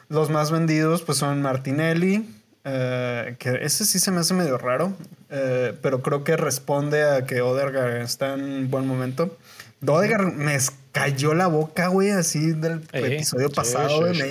[0.09, 2.27] Los más vendidos pues son Martinelli,
[2.65, 4.93] eh, que ese sí se me hace medio raro,
[5.29, 9.37] eh, pero creo que responde a que Odegaard está en buen momento.
[9.85, 10.57] Odegaard me
[10.91, 14.21] cayó la boca, güey, así del episodio pasado, güey.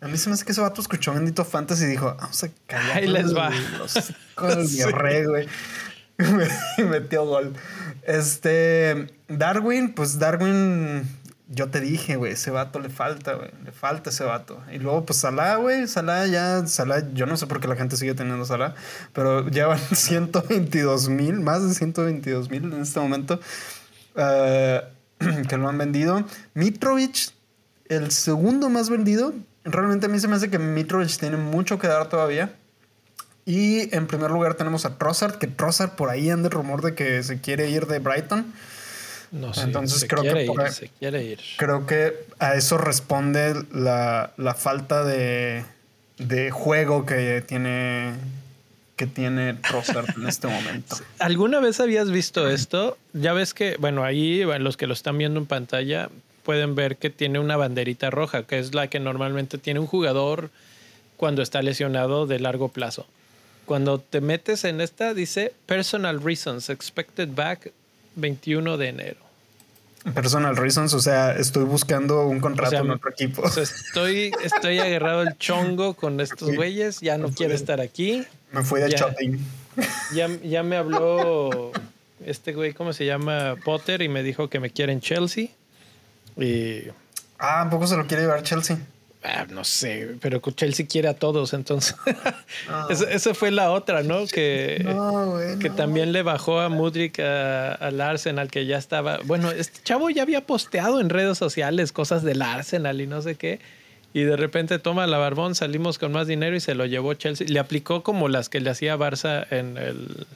[0.00, 2.48] a mí se me hace que ese vato escuchó Bendito Fantasy y dijo, vamos a
[2.66, 2.96] callar.
[2.96, 3.50] Ahí les va.
[4.34, 4.82] con el sí.
[5.26, 5.48] güey.
[6.78, 7.54] me metió gol.
[8.02, 11.06] Este, Darwin, pues Darwin,
[11.48, 14.62] yo te dije, güey, ese vato le falta, güey, le falta ese vato.
[14.72, 17.96] Y luego, pues Salah, güey, Salah ya, Salah, yo no sé por qué la gente
[17.96, 18.74] sigue teniendo Salah,
[19.12, 23.40] pero llevan 122 mil, más de 122 mil en este momento.
[24.16, 24.82] Eh,
[25.48, 26.24] que lo han vendido.
[26.54, 27.32] Mitrovic,
[27.88, 29.34] el segundo más vendido.
[29.64, 32.54] Realmente a mí se me hace que Mitrovic tiene mucho que dar todavía.
[33.44, 36.94] Y en primer lugar tenemos a Trossard, que Trossard por ahí anda el rumor de
[36.94, 38.52] que se quiere ir de Brighton.
[39.32, 41.40] No sé, Entonces creo que se quiere ir.
[41.56, 45.64] Creo que a eso responde la, la falta de,
[46.18, 48.14] de juego que tiene
[49.06, 50.96] tiene Trossard en este momento.
[51.18, 52.96] ¿Alguna vez habías visto esto?
[53.12, 56.10] Ya ves que, bueno, ahí los que lo están viendo en pantalla
[56.42, 60.50] pueden ver que tiene una banderita roja, que es la que normalmente tiene un jugador
[61.16, 63.06] cuando está lesionado de largo plazo.
[63.66, 67.72] Cuando te metes en esta, dice Personal Reasons, Expected Back
[68.16, 69.29] 21 de enero.
[70.14, 73.44] Personal reasons, o sea, estoy buscando un contrato en otro equipo.
[73.46, 78.24] estoy, estoy agarrado el chongo con estos güeyes, ya no quiero estar aquí.
[78.52, 79.38] Me fui de shopping.
[80.14, 81.70] Ya, ya me habló
[82.24, 83.56] este güey, ¿cómo se llama?
[83.62, 85.48] Potter, y me dijo que me quiere en Chelsea.
[86.36, 86.84] Y.
[87.38, 88.78] Ah, ¿a poco se lo quiere llevar Chelsea?
[89.22, 91.94] Ah, no sé, pero Chelsea quiere a todos, entonces.
[92.68, 92.88] Ah.
[92.90, 94.26] esa, fue la otra, ¿no?
[94.32, 94.84] Que,
[95.60, 99.18] que también le bajó a Mudrik al Arsenal, que ya estaba.
[99.24, 103.34] Bueno, este chavo ya había posteado en redes sociales cosas del Arsenal y no sé
[103.34, 103.60] qué.
[104.12, 107.46] Y de repente toma la barbón, salimos con más dinero y se lo llevó Chelsea.
[107.48, 110.26] Le aplicó como las que le hacía Barça en el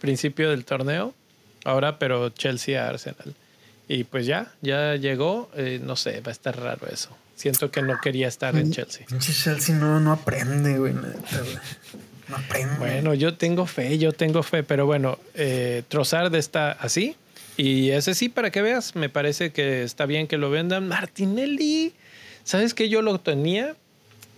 [0.00, 1.14] principio del torneo.
[1.64, 3.34] Ahora, pero Chelsea a Arsenal.
[3.88, 5.50] Y pues ya, ya llegó.
[5.56, 7.16] Eh, no sé, va a estar raro eso.
[7.36, 9.06] Siento que no quería estar en Chelsea.
[9.18, 10.94] Chelsea no, no aprende, güey.
[10.94, 12.76] No aprende.
[12.78, 17.16] Bueno, yo tengo fe, yo tengo fe, pero bueno, eh, Trossard está así.
[17.56, 20.88] Y ese sí, para que veas, me parece que está bien que lo vendan.
[20.88, 21.92] Martinelli,
[22.44, 23.76] ¿sabes que yo lo tenía?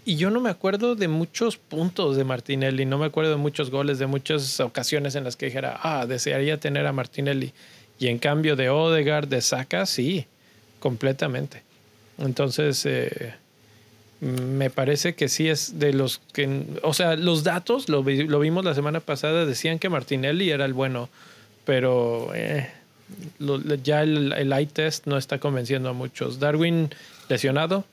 [0.05, 3.71] Y yo no me acuerdo de muchos puntos de Martinelli, no me acuerdo de muchos
[3.71, 7.53] goles, de muchas ocasiones en las que dijera, ah, desearía tener a Martinelli.
[7.99, 10.27] Y en cambio de Odegaard, de Saka, sí,
[10.79, 11.66] completamente.
[12.19, 13.35] Entonces, eh,
[14.21, 18.75] me parece que sí es de los que, o sea, los datos, lo, vimos la
[18.75, 21.09] semana pasada, decían que Martinelli era el bueno,
[21.65, 22.71] pero eh,
[23.83, 26.41] ya el, el eye test no está convenciendo a muchos.
[26.41, 26.91] Darwin
[27.29, 27.85] lesionado,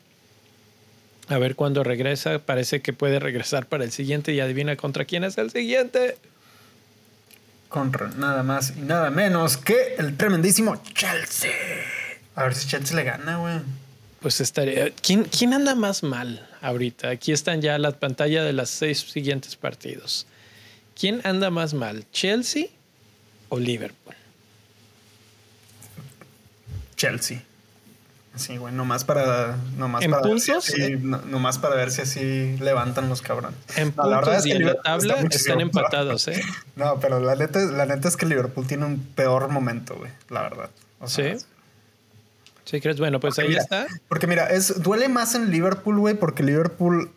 [1.28, 5.24] a ver cuándo regresa, parece que puede regresar para el siguiente y adivina contra quién
[5.24, 6.18] es el siguiente.
[7.70, 11.52] contra nada más y nada menos que el tremendísimo Chelsea.
[12.36, 13.83] A ver si Chelsea le gana, güey.
[14.24, 14.90] Pues estaría.
[15.02, 17.10] ¿Quién, ¿Quién anda más mal ahorita?
[17.10, 20.26] Aquí están ya las pantallas de los seis siguientes partidos.
[20.98, 22.06] ¿Quién anda más mal?
[22.14, 22.68] ¿Chelsea
[23.50, 24.16] o Liverpool?
[26.96, 27.44] Chelsea.
[28.36, 29.58] Sí, güey, nomás para.
[29.78, 30.48] Nomás ¿En para puntos?
[30.48, 33.60] Ver si así, no, nomás para ver si así levantan los cabrones.
[33.76, 35.62] En No, puntos la verdad es y que en la Liverpool tabla está muchísimo están
[35.62, 36.42] empatados, ¿eh?
[36.78, 40.44] No, pero la neta, la neta es que Liverpool tiene un peor momento, güey, la
[40.44, 40.70] verdad.
[41.02, 41.46] O sea, Sí.
[42.66, 42.98] ¿Sí crees?
[43.00, 43.88] Bueno, pues ahí mira, está.
[44.08, 47.12] Porque mira, es, duele más en Liverpool, güey, porque Liverpool.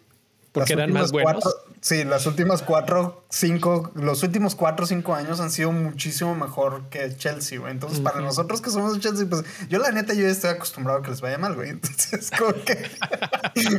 [0.52, 1.42] Porque eran más buenos.
[1.44, 6.88] cuatro- sí, las últimas cuatro, cinco, los últimos cuatro cinco años han sido muchísimo mejor
[6.88, 7.72] que Chelsea, güey.
[7.72, 11.02] Entonces, para nosotros que somos Chelsea, pues yo la neta, yo ya estoy acostumbrado a
[11.02, 11.68] que les vaya mal, güey.
[11.72, 12.88] Entonces, como que,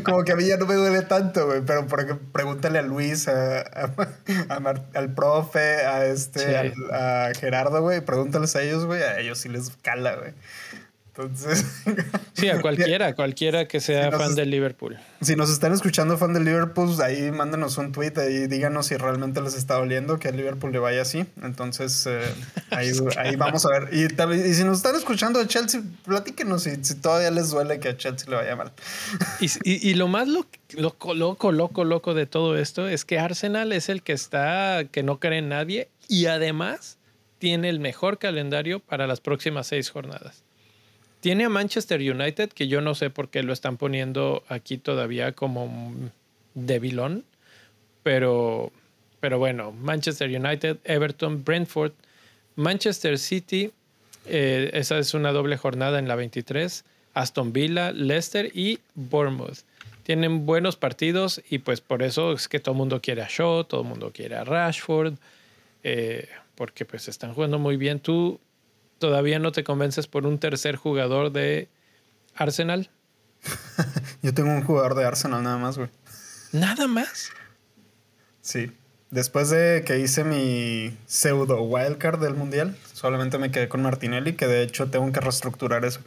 [0.03, 1.62] como que a mí ya no me duele tanto, güey.
[1.65, 3.91] Pero por ejemplo, pregúntale a Luis, a, a-
[4.49, 6.53] a Mar- al profe, a este, Sí.
[6.53, 8.01] al- a Gerardo, güey.
[8.01, 9.01] Pregúntales a ellos, güey.
[9.01, 10.34] A ellos sí les cala, güey.
[11.17, 11.65] Entonces,
[12.34, 14.97] Sí, a cualquiera, cualquiera que sea fan sé- de Liverpool.
[15.21, 19.41] si nos están escuchando fan del Liverpool, ahí mándenos un tweet y díganos si realmente
[19.41, 21.25] les está doliendo que a Liverpool le vaya así.
[21.41, 22.21] Entonces, eh,
[22.69, 23.89] ahí, ahí vamos a ver.
[23.93, 27.97] Y, si nos están escuchando de Chelsea, platíquenos si, si todavía les duele que a
[27.97, 28.71] Chelsea le vaya mal.
[29.39, 30.45] Y, y- y lo más lo-
[30.77, 35.01] loco, loco, loco, loco de todo esto es que Arsenal es el que está, que
[35.01, 36.99] no cree en nadie y además
[37.39, 40.43] tiene el mejor calendario para las próximas seis jornadas.
[41.19, 45.32] Tiene a Manchester United, que yo no sé por qué lo están poniendo aquí todavía
[45.32, 46.12] como un
[46.53, 47.25] debilón,
[48.03, 48.71] pero,
[49.19, 51.93] pero bueno, Manchester United, Everton, Brentford,
[52.56, 53.71] Manchester City,
[54.25, 59.60] eh, esa es una doble jornada en la 23, Aston Villa, Leicester y Bournemouth.
[60.03, 63.65] Tienen buenos partidos y pues por eso es que todo el mundo quiere a Shaw,
[63.65, 65.15] todo el mundo quiere a Rashford,
[65.84, 67.99] eh, porque pues están jugando muy bien.
[67.99, 68.39] ¿Tú
[68.99, 71.69] todavía no te convences por un tercer jugador de
[72.36, 72.89] Arsenal?
[74.21, 75.89] Yo tengo un jugador de Arsenal nada más, güey.
[76.51, 77.31] Nada más.
[78.41, 78.71] Sí.
[79.10, 84.47] Después de que hice mi pseudo wildcard del mundial, solamente me quedé con Martinelli, que
[84.47, 86.01] de hecho tengo que reestructurar eso.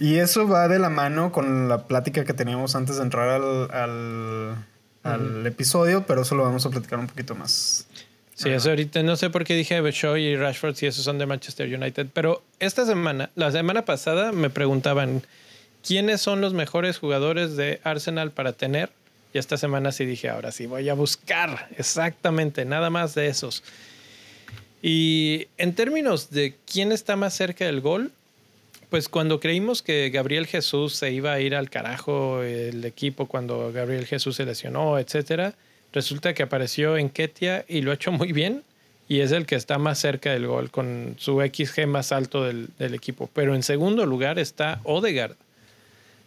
[0.00, 3.70] Y eso va de la mano con la plática que teníamos antes de entrar al,
[3.70, 4.64] al,
[5.02, 7.88] al episodio, pero eso lo vamos a platicar un poquito más.
[8.36, 11.24] Sí, eso ahorita no sé por qué dije Shaw y Rashford si esos son de
[11.24, 15.22] Manchester United, pero esta semana, la semana pasada me preguntaban
[15.82, 18.90] quiénes son los mejores jugadores de Arsenal para tener
[19.32, 23.64] y esta semana sí dije, ahora sí voy a buscar exactamente nada más de esos.
[24.82, 28.12] Y en términos de quién está más cerca del gol,
[28.90, 33.72] pues cuando creímos que Gabriel Jesús se iba a ir al carajo el equipo cuando
[33.72, 35.54] Gabriel Jesús se lesionó, etcétera,
[35.96, 38.62] resulta que apareció en Ketia y lo ha hecho muy bien
[39.08, 42.68] y es el que está más cerca del gol con su XG más alto del,
[42.78, 43.30] equipo.
[43.32, 45.36] Pero en segundo lugar está Odegaard.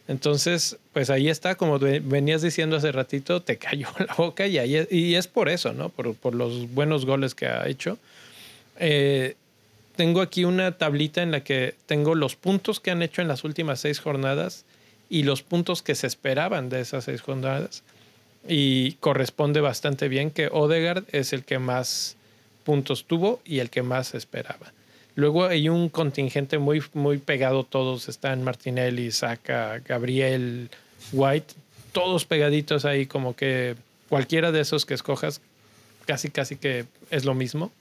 [0.07, 4.57] Entonces, pues ahí está, como ve- venías diciendo hace ratito, te cayó la boca y,
[4.57, 5.89] es, por eso, ¿no?
[5.89, 7.99] Por, por los buenos goles que ha hecho.
[8.79, 9.35] Eh,
[9.95, 13.43] tengo aquí una tablita en la que tengo los puntos que han hecho en las
[13.43, 14.65] últimas seis jornadas
[15.11, 17.83] y los puntos que se esperaban de esas seis jornadas.
[18.47, 22.15] Y corresponde bastante bien que Odegaard es el que más
[22.63, 24.73] puntos tuvo y el que más esperaba.
[25.15, 30.69] Luego hay un contingente muy, muy pegado, todos están Martinelli, Saka, Gabriel,
[31.11, 31.55] White,
[31.91, 33.75] todos pegaditos ahí como que
[34.07, 35.41] cualquiera de esos que escojas
[36.05, 37.71] casi casi que es lo mismo.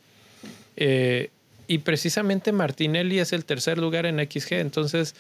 [0.76, 1.30] Eh,
[1.66, 5.14] y precisamente Martinelli es el tercer lugar en XG, entonces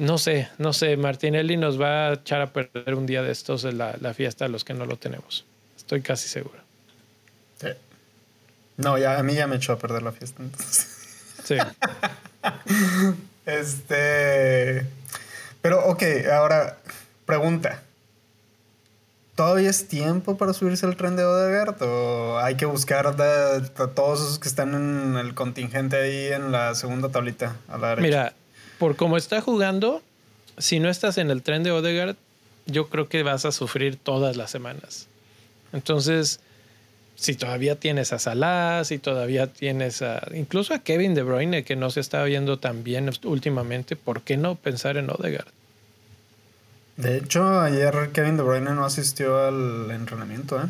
[0.00, 3.64] no sé, no sé, Martinelli nos va a echar a perder un día de estos
[3.64, 5.44] en la, la fiesta a los que no lo tenemos.
[5.76, 6.58] Estoy casi seguro.
[7.60, 7.68] Sí.
[8.78, 10.42] No, ya, a mí ya me echó a perder la fiesta.
[10.42, 10.88] Entonces.
[11.44, 11.56] Sí.
[13.46, 14.86] Este.
[15.60, 16.76] Pero, ok, ahora,
[17.26, 17.82] pregunta.
[19.34, 21.82] ¿Todavía es tiempo para subirse al tren de Odegaard?
[21.82, 26.74] ¿O hay que buscar de todos esos que están en el contingente ahí en la
[26.74, 28.02] segunda tablita a la derecha?
[28.02, 28.34] Mira,
[28.80, 30.02] por cómo está jugando,
[30.56, 32.16] si no estás en el tren de Odegaard,
[32.64, 35.06] yo creo que vas a sufrir todas las semanas.
[35.74, 36.40] Entonces,
[37.14, 41.76] si todavía tienes a Salah, si todavía tienes a incluso a Kevin De Bruyne que
[41.76, 45.48] no se está viendo tan bien últimamente, ¿por qué no pensar en Odegaard?
[46.96, 50.68] De hecho, ayer Kevin De Bruyne no asistió al entrenamiento, ¿eh?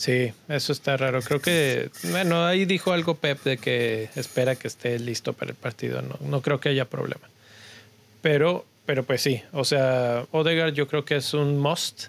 [0.00, 1.20] Sí, eso está raro.
[1.20, 5.58] Creo que, bueno, ahí dijo algo Pep de que espera que esté listo para el
[5.58, 6.00] partido.
[6.00, 7.28] No, no creo que haya problema.
[8.22, 12.04] Pero, pero pues sí, o sea, Odegaard yo creo que es un must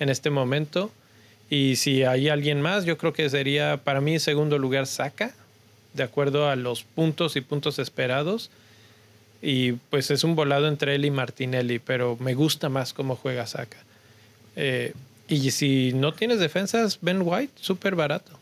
[0.00, 0.90] en este momento.
[1.50, 5.34] Y si hay alguien más, yo creo que sería para mí segundo lugar Saka,
[5.92, 8.50] de acuerdo a los puntos y puntos esperados.
[9.42, 13.46] Y pues es un volado entre él y Martinelli, pero me gusta más cómo juega
[13.46, 13.76] Saka.
[14.56, 14.94] Eh,
[15.28, 18.32] y si no tienes defensas, Ben White, súper barato.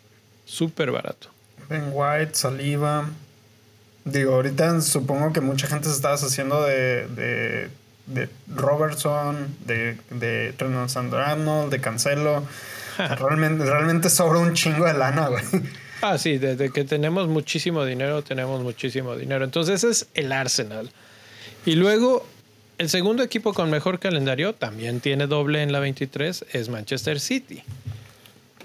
[0.44, 1.28] Súper barato.
[1.68, 3.08] Ben White, Saliva.
[4.04, 7.70] Digo, ahorita supongo que mucha gente se estaba haciendo de, de,
[8.06, 10.90] de Robertson, de, de Trent
[11.70, 12.44] de Cancelo.
[12.98, 15.42] realmente, realmente sobra un chingo de lana, güey.
[16.02, 19.42] Ah, sí, desde que tenemos muchísimo dinero, tenemos muchísimo dinero.
[19.42, 20.90] Entonces ese es el Arsenal.
[21.64, 22.26] Y luego,
[22.78, 27.62] el segundo equipo con mejor calendario, también tiene doble en la 23, es Manchester City.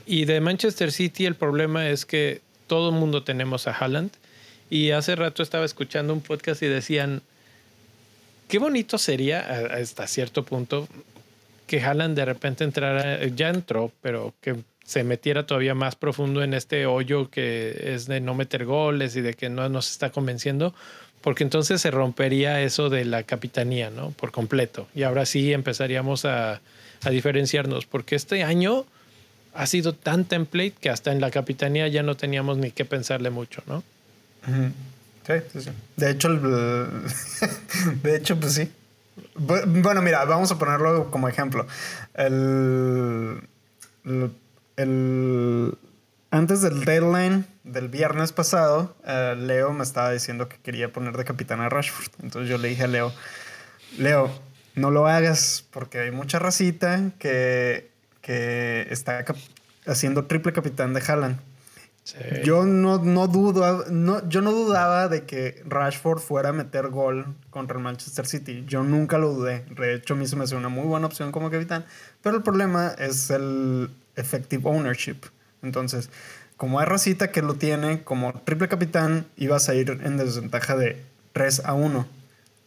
[0.06, 4.12] Y de Manchester City el problema es que todo el mundo tenemos a Haaland.
[4.70, 7.22] Y hace rato estaba escuchando un podcast y decían,
[8.48, 10.88] qué bonito sería hasta cierto punto
[11.68, 16.56] que Haaland de repente entrara, ya entró, pero que se metiera todavía más profundo en
[16.56, 20.74] este hoyo que es de no meter goles y de que no nos está convenciendo,
[21.22, 24.12] porque entonces se rompería eso de la capitanía, ¿no?
[24.12, 24.88] Por completo.
[24.96, 26.62] Y ahora sí empezaríamos a,
[27.10, 28.86] diferenciarnos, porque este año
[29.54, 33.30] ha sido tan template que hasta en la capitanía ya no teníamos ni que pensarle
[33.30, 33.84] mucho, ¿no?
[35.26, 35.70] Sí, sí, sí.
[35.96, 36.30] De hecho,
[38.04, 38.70] de hecho, pues sí.
[39.36, 41.68] Bueno, mira, vamos a ponerlo como ejemplo.
[42.16, 43.42] el,
[44.76, 45.78] el,
[46.32, 51.26] antes del deadline del viernes pasado, eh, Leo me estaba diciendo que quería poner de
[51.26, 52.12] capitán a Rashford.
[52.22, 53.14] Entonces yo le dije a Leo,
[53.98, 54.30] Leo,
[54.76, 57.90] no lo hagas porque hay mucha racita que,
[58.22, 59.26] que está
[59.86, 61.40] haciendo triple capitán de Haaland.
[62.44, 67.36] Yo no, no dudo, no, yo no dudaba de que Rashford fuera a meter gol
[67.52, 68.64] contra el Manchester City.
[68.68, 69.64] Yo nunca lo dudé.
[69.78, 71.86] De hecho, a mí se me hace una muy buena opción como capitán.
[72.24, 75.18] Pero el problema es el, effective ownership.
[75.62, 76.10] Entonces,
[76.58, 81.02] como hay racita que lo tiene como triple capitán, ibas a ir en desventaja de
[81.34, 82.06] 3 a 1.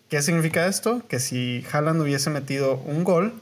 [0.08, 1.02] ¿Qué significa esto?
[1.08, 3.34] Que si Haaland hubiese metido un gol,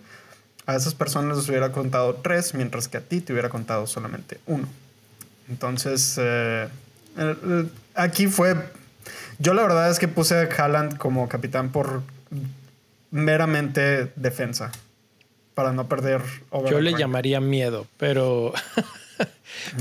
[0.66, 4.38] a esas personas les hubiera contado 3, mientras que a ti te hubiera contado solamente
[4.46, 4.66] 1.
[5.48, 6.68] Entonces, eh,
[7.94, 8.54] aquí fue...
[9.38, 12.02] Yo la verdad es que puse a Haaland como capitán por
[13.10, 14.70] meramente defensa
[15.54, 16.22] para no perder.
[16.68, 18.52] Yo le llamaría miedo, pero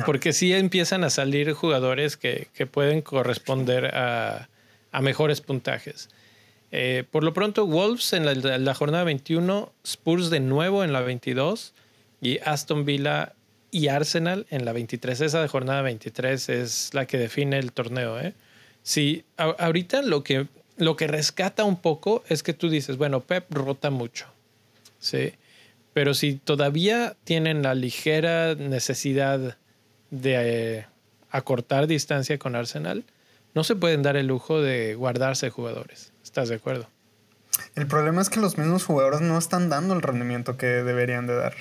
[0.05, 4.49] porque sí empiezan a salir jugadores que, pueden corresponder a,
[5.01, 6.09] mejores puntajes.
[6.71, 8.25] Eh, por lo pronto, Wolves en
[8.65, 11.73] la, jornada 21, Spurs de nuevo en la 22
[12.21, 13.33] y Aston Villa
[13.71, 15.21] y Arsenal en la 23.
[15.21, 18.19] Esa de jornada 23 es la que define el torneo.
[18.19, 18.33] ¿eh?
[18.83, 20.47] Sí, ahorita lo que,
[20.77, 24.27] lo que rescata un poco es que tú dices, bueno, Pep rota mucho.
[24.99, 25.33] Sí.
[25.99, 29.57] Pero si todavía tienen la ligera necesidad
[30.11, 30.85] de eh,
[31.29, 33.03] acortar distancia con Arsenal,
[33.53, 36.13] no se pueden dar el lujo de guardarse jugadores.
[36.23, 36.87] ¿Estás de acuerdo?
[37.75, 41.35] El problema es que los mismos jugadores no están dando el rendimiento que deberían de
[41.35, 41.55] dar.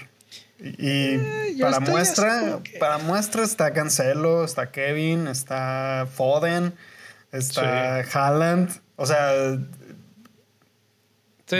[0.60, 6.74] Y, eh, para muestra, para muestra está Cancelo, está Kevin, está Foden,
[7.32, 8.70] está Haaland.
[8.94, 9.58] O sea,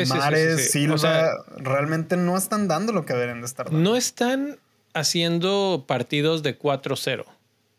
[0.09, 3.81] Mares, Silva, realmente no están dando lo que deben de estar dando.
[3.81, 4.59] No están
[4.95, 7.25] haciendo partidos de 4-0.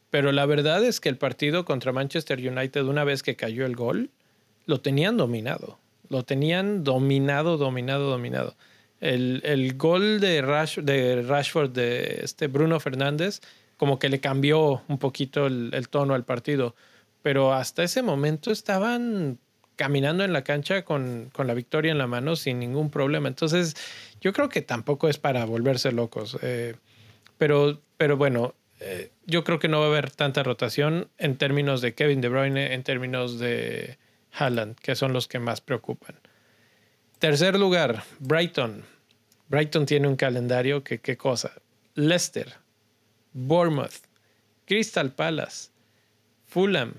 [0.10, 3.76] Pero la verdad es que el partido contra Manchester United, una vez que cayó el
[3.76, 4.10] gol,
[4.65, 5.78] lo tenían dominado.
[6.10, 8.56] Lo tenían dominado, dominado, dominado.
[9.00, 10.41] El, gol de,
[10.84, 13.39] de Rashford, de este Bruno Fernández,
[13.78, 16.76] como que le cambió un poquito el, el tono al partido.
[17.22, 19.38] Pero hasta ese momento estaban
[19.80, 23.30] caminando en la cancha con, la victoria en la mano sin ningún problema.
[23.30, 23.78] Entonces,
[24.20, 26.38] yo creo que tampoco es para volverse locos.
[26.42, 26.76] Eh,
[27.38, 31.80] pero, pero bueno, eh, yo creo que no va a haber tanta rotación en términos
[31.80, 33.98] de Kevin De Bruyne, en términos de
[34.34, 36.20] Haaland, que son los que más preocupan.
[37.20, 38.84] Tercer lugar, Brighton.
[39.48, 41.54] Brighton tiene un calendario que qué cosa.
[41.96, 42.56] Leicester,
[43.32, 44.10] Bournemouth,
[44.65, 45.70] Crystal Palace,
[46.48, 46.96] Fulham,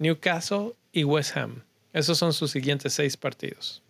[0.00, 1.62] Newcastle y West Ham.
[1.94, 3.82] Esos son sus siguientes seis partidos.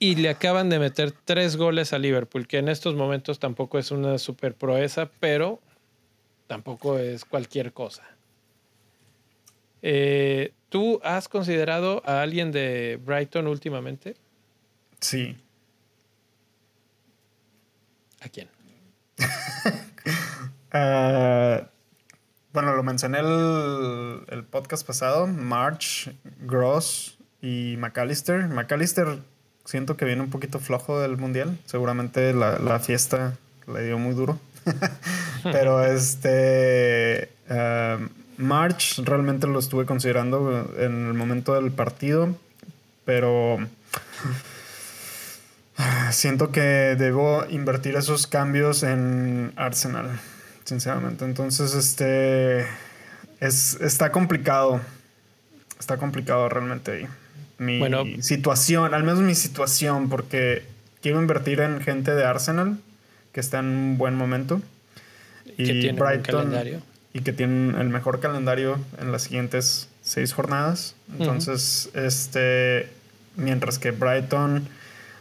[0.00, 3.90] Y le acaban de meter tres goles a Liverpool, que en estos momentos tampoco es
[3.90, 5.60] una super proeza, pero
[6.46, 8.04] tampoco es cualquier cosa.
[9.82, 14.16] Eh, ¿Tú has considerado a alguien de Brighton últimamente?
[15.00, 15.36] Sí.
[18.20, 18.48] ¿A quién?
[20.72, 21.66] uh,
[22.52, 28.48] Bueno, lo mencioné el, el podcast pasado, March, Gross y McAllister.
[28.48, 29.18] McAllister
[29.64, 31.58] siento que viene un poquito flojo del mundial.
[31.66, 33.36] Seguramente la, la fiesta
[33.66, 34.38] le dio muy duro.
[35.42, 37.30] Pero este.
[37.48, 42.34] Eh, March realmente lo estuve considerando en el momento del partido.
[43.04, 43.58] Pero.
[46.10, 50.18] Siento que debo invertir esos cambios en Arsenal.
[50.68, 51.24] Sinceramente.
[51.24, 52.66] Entonces, este.
[53.40, 54.82] Es, está complicado.
[55.80, 57.06] Está complicado realmente ahí.
[57.56, 60.64] Mi situación, al menos mi situación, porque
[61.00, 62.78] quiero invertir en gente de Arsenal
[63.32, 64.60] que está en un buen momento.
[65.56, 66.82] Y que tiene Brighton, calendario.
[67.14, 70.96] Y que tienen el mejor calendario en las siguientes seis jornadas.
[71.18, 72.90] Entonces, este.
[73.36, 74.68] Mientras que Brighton.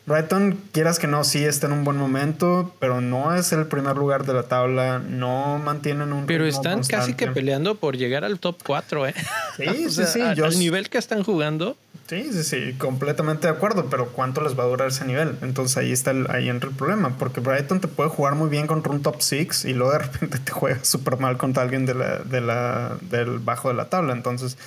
[0.07, 3.97] Brighton, quieras que no, sí está en un buen momento, pero no es el primer
[3.97, 6.25] lugar de la tabla, no mantienen un.
[6.25, 9.13] Pero están casi que peleando por llegar al top 4, ¿eh?
[9.57, 10.21] Sí, sí, sí.
[10.21, 11.75] Al nivel que están jugando,
[12.07, 15.35] Sí, sí, sí, completamente de acuerdo, pero ¿cuánto les va a durar ese nivel?
[15.41, 18.65] Entonces ahí está el, ahí entra el problema, porque Brighton te puede jugar muy bien
[18.65, 21.95] contra un top 6 y luego de repente te juega súper mal contra alguien de
[21.95, 24.13] la, de la, del bajo de la tabla.
[24.13, 24.57] Entonces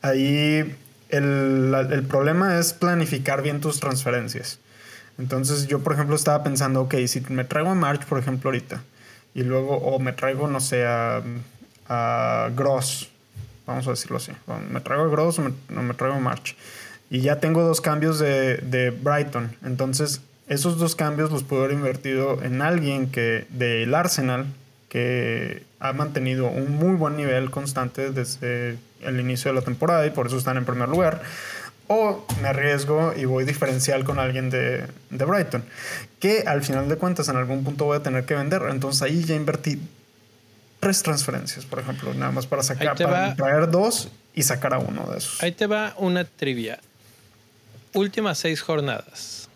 [0.00, 0.74] ahí
[1.10, 4.58] el, el problema es planificar bien tus transferencias.
[5.20, 8.82] Entonces yo, por ejemplo, estaba pensando, ok, si me traigo a March, por ejemplo, ahorita,
[9.34, 11.22] y luego, o me traigo, no sé, a,
[11.88, 13.10] a Gross,
[13.66, 14.32] vamos a decirlo así.
[14.70, 16.56] me traigo a Gross o me, traigo a March.
[17.10, 19.54] Y ya tengo dos cambios de, de, Brighton.
[19.64, 24.46] Entonces, esos dos cambios los puedo haber invertido en alguien que del Arsenal,
[24.88, 30.10] que ha mantenido un muy buen nivel constante desde el inicio de la temporada y
[30.10, 31.22] por eso están en primer lugar.
[31.92, 35.64] O me arriesgo y voy diferencial con alguien de, de Brighton,
[36.20, 38.62] que al final de cuentas en algún punto voy a tener que vender.
[38.70, 39.76] Entonces ahí ya invertí
[40.78, 45.04] tres transferencias, por ejemplo, nada más para sacar, para traer dos y sacar a uno
[45.10, 45.42] de esos.
[45.42, 46.78] Ahí te va una trivia.
[47.92, 49.48] Últimas seis jornadas.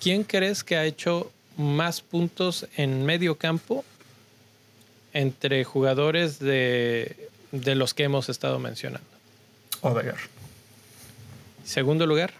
[0.00, 3.84] ¿Quién crees que ha hecho más puntos en medio campo
[5.12, 9.06] entre jugadores de, de los que hemos estado mencionando?
[9.82, 10.31] Odegaard.
[11.64, 12.32] Segundo lugar.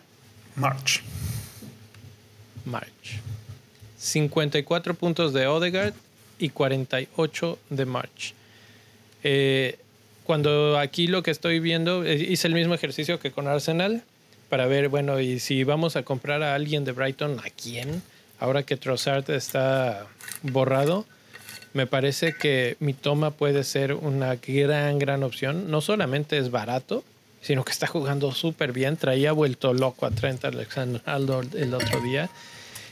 [0.57, 1.03] March.
[2.64, 3.20] March.
[3.99, 5.95] 54 puntos de Odegaard
[6.39, 8.35] y 48 de March.
[9.23, 9.79] Eh,
[10.25, 14.03] cuando aquí lo que estoy viendo, eh, hice el mismo ejercicio que con Arsenal
[14.49, 18.03] para ver, bueno, y si vamos a comprar a alguien de Brighton, ¿a quién?
[18.39, 20.07] Ahora que Trossard está
[20.43, 21.07] borrado,
[21.73, 25.70] me parece que mi toma puede ser una gran, gran opción.
[25.70, 27.03] No solamente es barato,
[27.43, 28.97] sino que está jugando súper bien.
[28.97, 32.30] Traía vuelto loco a Trent Alexander-Arnold el otro día.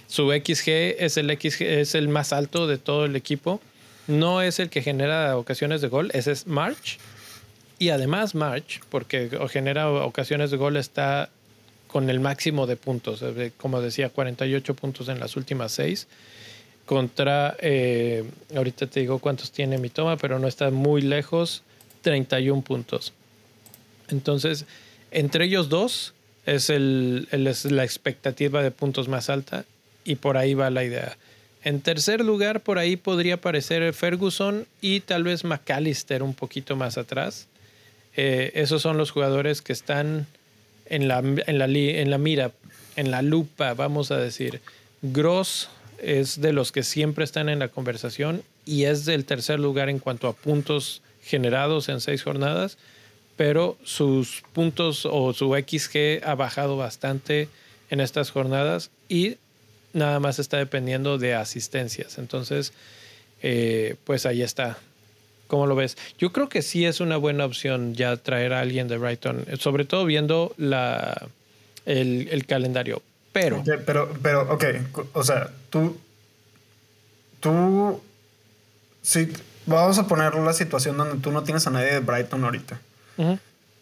[0.09, 3.61] Su XG es el, XG, es el más alto de todo el equipo.
[4.09, 6.99] No es el que genera ocasiones de gol, ese es March.
[7.79, 11.31] Y además March, porque genera ocasiones de gol, está
[11.87, 13.25] con el máximo de puntos.
[13.57, 16.09] Como decía, 48 puntos en las últimas seis.
[16.87, 18.25] Contra, eh,
[18.55, 21.63] ahorita te digo cuántos tiene mi toma, pero no está muy lejos,
[22.03, 23.13] 31 puntos.
[24.11, 24.67] Entonces,
[25.11, 26.15] entre ellos dos
[26.47, 29.65] es, la expectativa de puntos más alta
[30.05, 31.17] y por ahí va la idea.
[31.63, 36.97] En tercer lugar, por ahí podría aparecer Ferguson y tal vez McAllister un poquito más
[36.97, 37.49] atrás.
[38.17, 40.27] Eh, esos son los jugadores que están
[40.87, 41.59] en, la, en
[42.11, 42.53] la mira,
[42.97, 44.61] en la lupa, vamos a decir.
[45.03, 45.69] Gross
[46.03, 49.99] es de los que siempre están en la conversación y es del tercer lugar en
[49.99, 52.79] cuanto a puntos generados en seis jornadas,
[53.41, 57.49] pero sus puntos o su XG ha bajado bastante
[57.89, 59.39] en estas jornadas y
[59.95, 62.19] nada más está dependiendo de asistencias.
[62.19, 62.75] Entonces,
[63.41, 64.77] eh, pues ahí está.
[65.47, 65.97] ¿Cómo lo ves?
[66.19, 69.87] Yo creo que sí es una buena opción ya traer a alguien de Brighton, sobre
[69.87, 71.27] todo viendo la,
[71.87, 73.01] el, calendario.
[73.33, 73.65] Pero.
[73.87, 74.65] pero, pero, ok,
[75.15, 75.99] o sea, tú.
[77.41, 78.03] Tú.
[79.01, 79.33] Sí,
[79.65, 82.79] vamos a poner la situación donde tú no tienes a nadie de Brighton ahorita.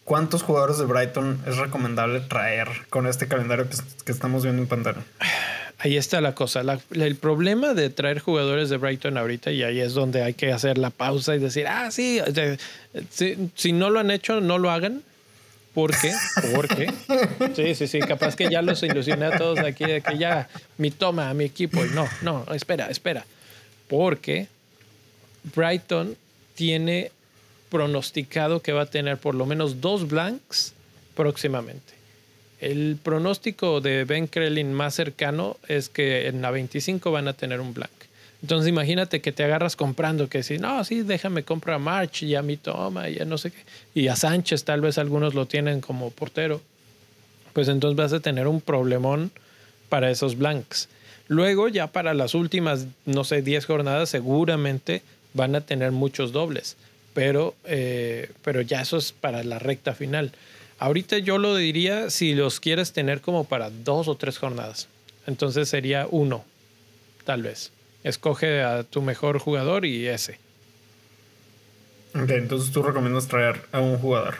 [0.03, 4.67] ¿Cuántos jugadores de Brighton es recomendable traer con este calendario que, que estamos viendo en
[4.67, 5.03] pantalla?
[5.81, 6.61] Ahí está la cosa.
[6.91, 10.77] el problema de traer jugadores de Brighton ahorita, y ahí es donde hay que hacer
[10.77, 12.19] la pausa y decir, ah, sí,
[13.55, 15.03] si, no lo han hecho, no lo hagan.
[15.73, 16.13] ¿Por qué?
[16.53, 16.91] Porque
[17.55, 20.91] sí, sí, sí, capaz que ya los ilusioné a todos aquí de que ya mi
[20.91, 21.85] toma a mi equipo.
[21.85, 23.25] Y no, no, espera, espera.
[23.87, 24.47] Porque
[25.55, 26.17] Brighton
[26.55, 27.13] tiene
[27.69, 30.73] pronosticado que va a tener por lo menos dos blanks
[31.15, 31.93] próximamente.
[32.59, 37.61] El pronóstico de Ben Krellin más cercano es que en la 25 van a tener
[37.61, 37.91] un blank.
[38.41, 42.35] Entonces imagínate que te agarras comprando, que si no, sí, déjame comprar a March y
[42.35, 43.59] a mi toma y a no sé qué.
[43.93, 46.61] Y a Sánchez tal vez algunos lo tienen como portero.
[47.53, 49.31] Pues entonces vas a tener un problemón
[49.89, 50.87] para esos blanks.
[51.27, 55.01] Luego ya para las últimas, no sé, 10 jornadas seguramente
[55.33, 56.75] van a tener muchos dobles,
[57.13, 60.31] pero, eh, pero ya eso es para la recta final.
[60.77, 64.87] Ahorita yo lo diría si los quieres tener como para dos o tres jornadas.
[65.27, 66.45] Entonces sería uno,
[67.25, 67.71] tal vez.
[68.03, 70.39] Escoge a tu mejor jugador y ese.
[72.15, 74.35] Ok, entonces tú recomiendas traer a un jugador.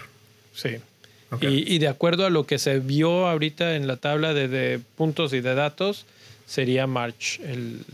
[0.54, 0.78] Sí.
[1.42, 5.42] Y, de acuerdo a lo que se vio ahorita en la tabla de, puntos y
[5.42, 6.08] de datos,
[6.48, 7.86] sería March el,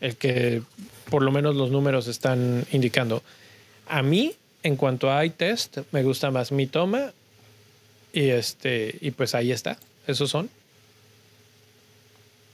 [0.00, 0.62] el que
[1.10, 3.22] por lo menos los números están indicando.
[3.86, 7.12] A mí, en cuanto a test, me gusta más mi toma
[8.12, 9.76] y este y pues ahí está.
[10.06, 10.50] Esos son.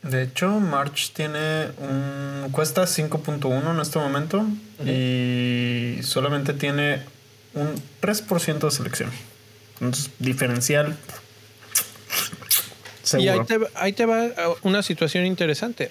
[0.02, 2.48] De hecho, March tiene un.
[2.52, 4.46] cuesta 5.1 en este momento.
[4.84, 7.02] Y solamente tiene
[7.52, 9.10] un 3% de selección.
[9.74, 10.96] Entonces, diferencial.
[13.18, 14.28] Y ahí te, ahí te va
[14.62, 15.90] una situación interesante.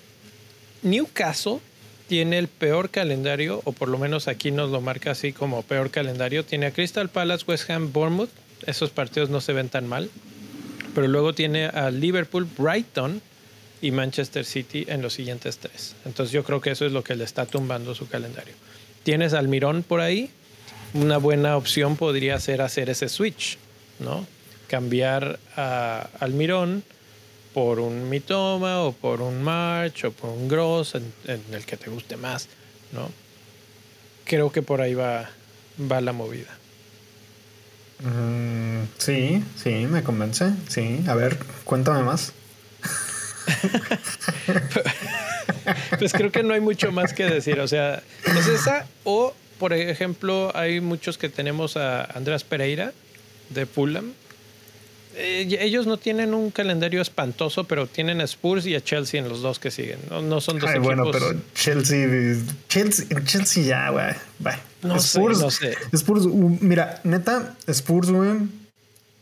[0.81, 1.59] Newcastle
[2.10, 5.91] tiene el peor calendario, o por lo menos aquí nos lo marca así como peor
[5.91, 6.43] calendario.
[6.43, 8.32] Tiene a Crystal Palace, West Ham, Bournemouth.
[8.66, 10.10] Esos partidos no se ven tan mal.
[10.95, 13.22] Pero luego tiene a Liverpool, Brighton,
[13.82, 15.95] y Manchester City en los siguientes tres.
[16.05, 18.53] Entonces yo creo que eso es lo que le está tumbando su calendario.
[19.03, 20.32] Tienes Almirón por ahí.
[20.93, 23.57] Una buena opción podría ser hacer ese switch,
[23.99, 24.26] ¿no?
[24.68, 26.84] Cambiar a Almirón
[27.54, 31.14] por un Mitoma o por un March o por un Gross en,
[31.52, 32.47] el que te guste más,
[32.91, 33.10] ¿no?
[34.26, 35.30] Creo que por ahí va,
[35.91, 36.56] va la movida.
[38.00, 40.52] Mm, sí, sí, me convence.
[40.68, 42.34] Sí, a ver, cuéntame más.
[46.00, 47.60] pues creo que no hay mucho más que decir.
[47.60, 48.86] O sea, es esa.
[49.04, 52.93] O, por ejemplo, hay muchos que tenemos a Andrés Pereira
[53.50, 54.14] de Fulham.
[55.22, 59.28] Eh, ellos no tienen un calendario espantoso, pero tienen a Spurs y a Chelsea en
[59.28, 59.99] los dos que siguen.
[60.09, 62.07] No, son dos Ay, Bueno, pero Chelsea,
[62.70, 64.13] Chelsea, Chelsea ya, güey.
[64.82, 65.76] No Spurs, no sé.
[65.91, 68.32] Spurs, mira, neta, Spurs, güey.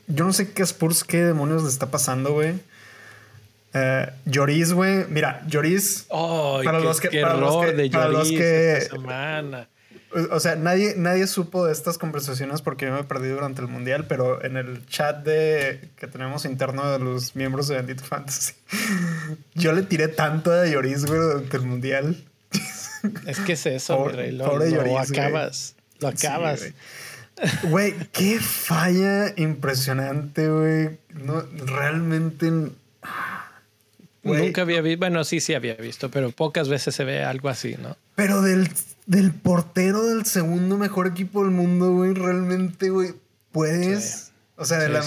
[0.08, 2.54] Yo no sé qué Spurs, qué demonios le está pasando, güey.
[3.74, 5.06] Eh, Lloris, güey.
[5.10, 6.06] Mira, Lloris.
[6.10, 8.88] para, los que, para, los que, de para los que.
[8.92, 9.68] semana.
[10.32, 14.06] O sea, nadie, nadie supo de estas conversaciones porque yo me perdí durante el mundial,
[14.08, 18.54] pero en el chat de que tenemos interno de los miembros de Bendito Fantasy,
[19.56, 22.24] yo le tiré tanto a Lloris, güey, durante el mundial.
[23.26, 24.46] Es que es eso, pobre, Lo,
[24.98, 25.76] acabas.
[26.00, 26.68] Lo acabas.
[27.64, 30.98] güey, qué falla impresionante, güey.
[31.14, 32.52] No, realmente
[34.36, 37.76] Nunca había visto, bueno, sí, sí había visto, pero pocas veces se ve algo así,
[37.82, 37.96] ¿no?
[38.16, 38.70] Pero del,
[39.08, 43.16] del portero del segundo mejor equipo del mundo, güey, realmente, güey,
[43.52, 44.32] puedes.
[44.58, 45.02] O sea, de la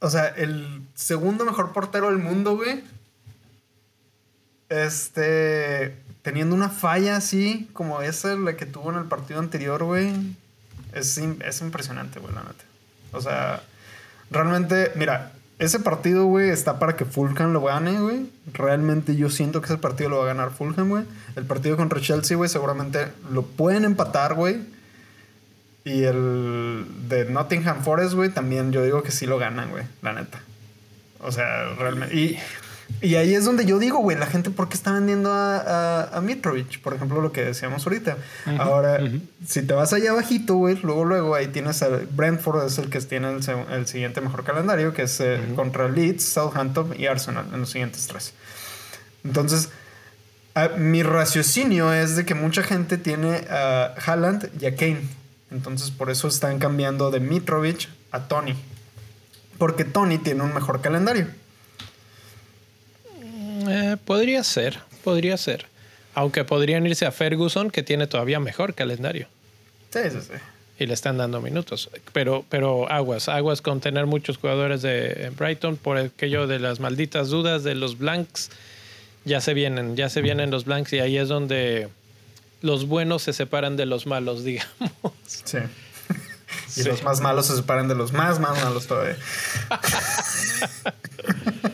[0.00, 2.82] o sea, el segundo mejor portero del mundo, güey.
[4.68, 5.96] Este.
[6.22, 10.10] Teniendo una falla así, como esa, la que tuvo en el partido anterior, güey.
[10.94, 12.64] Es, es impresionante, güey, la neta.
[13.12, 13.62] O sea,
[14.30, 18.30] realmente, mira, ese partido, güey, está para que Fulham lo gane, güey.
[18.52, 21.04] Realmente yo siento que ese partido lo va a ganar Fulham, güey.
[21.36, 24.62] El partido contra Chelsea, güey, seguramente lo pueden empatar, güey.
[25.84, 30.14] Y el de Nottingham Forest, güey, también yo digo que sí lo ganan, güey, la
[30.14, 30.40] neta.
[31.20, 32.16] O sea, realmente.
[32.16, 32.38] Y
[33.00, 36.20] y ahí es donde yo digo, güey, la gente, ¿por qué está vendiendo a, a,
[36.20, 36.80] Mitrovic?
[36.80, 38.16] Por ejemplo, lo que decíamos ahorita.
[38.58, 38.98] Ahora,
[39.46, 43.00] si te vas allá abajito, güey, luego, luego ahí tienes a Brentford, es el que
[43.00, 47.70] tiene el, siguiente mejor calendario, que es eh, contra Leeds, Southampton y Arsenal en los
[47.70, 48.32] siguientes tres.
[49.22, 49.70] Entonces,
[50.78, 55.02] mi raciocinio es de que mucha gente tiene a Haaland y a Kane.
[55.50, 58.54] Entonces, por eso están cambiando de Mitrovic a Tony.
[59.58, 61.26] Porque Tony tiene un mejor calendario.
[63.68, 65.66] Eh, podría ser, podría ser.
[66.14, 69.26] Aunque podrían irse a Ferguson, que tiene todavía mejor calendario.
[69.90, 70.34] Sí, sí, sí.
[70.78, 71.90] Y le están dando minutos.
[72.12, 77.30] Pero, pero aguas, aguas con tener muchos jugadores de Brighton por aquello de las malditas
[77.30, 78.50] dudas de los blanks.
[79.24, 81.88] Ya se vienen, ya se vienen los blanks y ahí es donde
[82.60, 84.92] los buenos se separan de los malos, digamos.
[85.26, 85.58] Sí.
[86.76, 89.16] Y los más malos se separan de los más, más malos todavía.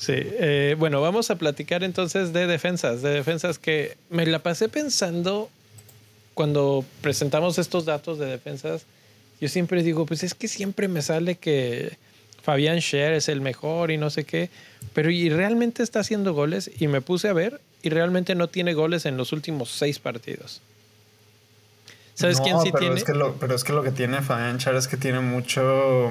[0.00, 4.70] Sí, eh, bueno, vamos a platicar entonces de defensas, de defensas que me la pasé
[4.70, 5.50] pensando
[6.32, 8.86] cuando presentamos estos datos de defensas.
[9.42, 11.98] Yo siempre digo, pues es que siempre me sale que
[12.42, 14.48] Fabián Scher es el mejor y no sé qué,
[14.94, 18.72] pero y realmente está haciendo goles y me puse a ver y realmente no tiene
[18.72, 20.62] goles en los últimos seis partidos.
[22.14, 23.02] ¿Sabes quién sí tiene?
[23.38, 26.08] pero es que lo que tiene Fabián Scher es que tiene mucho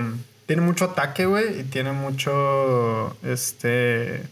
[0.49, 4.23] tiene mucho ataque, güey, y tiene mucho este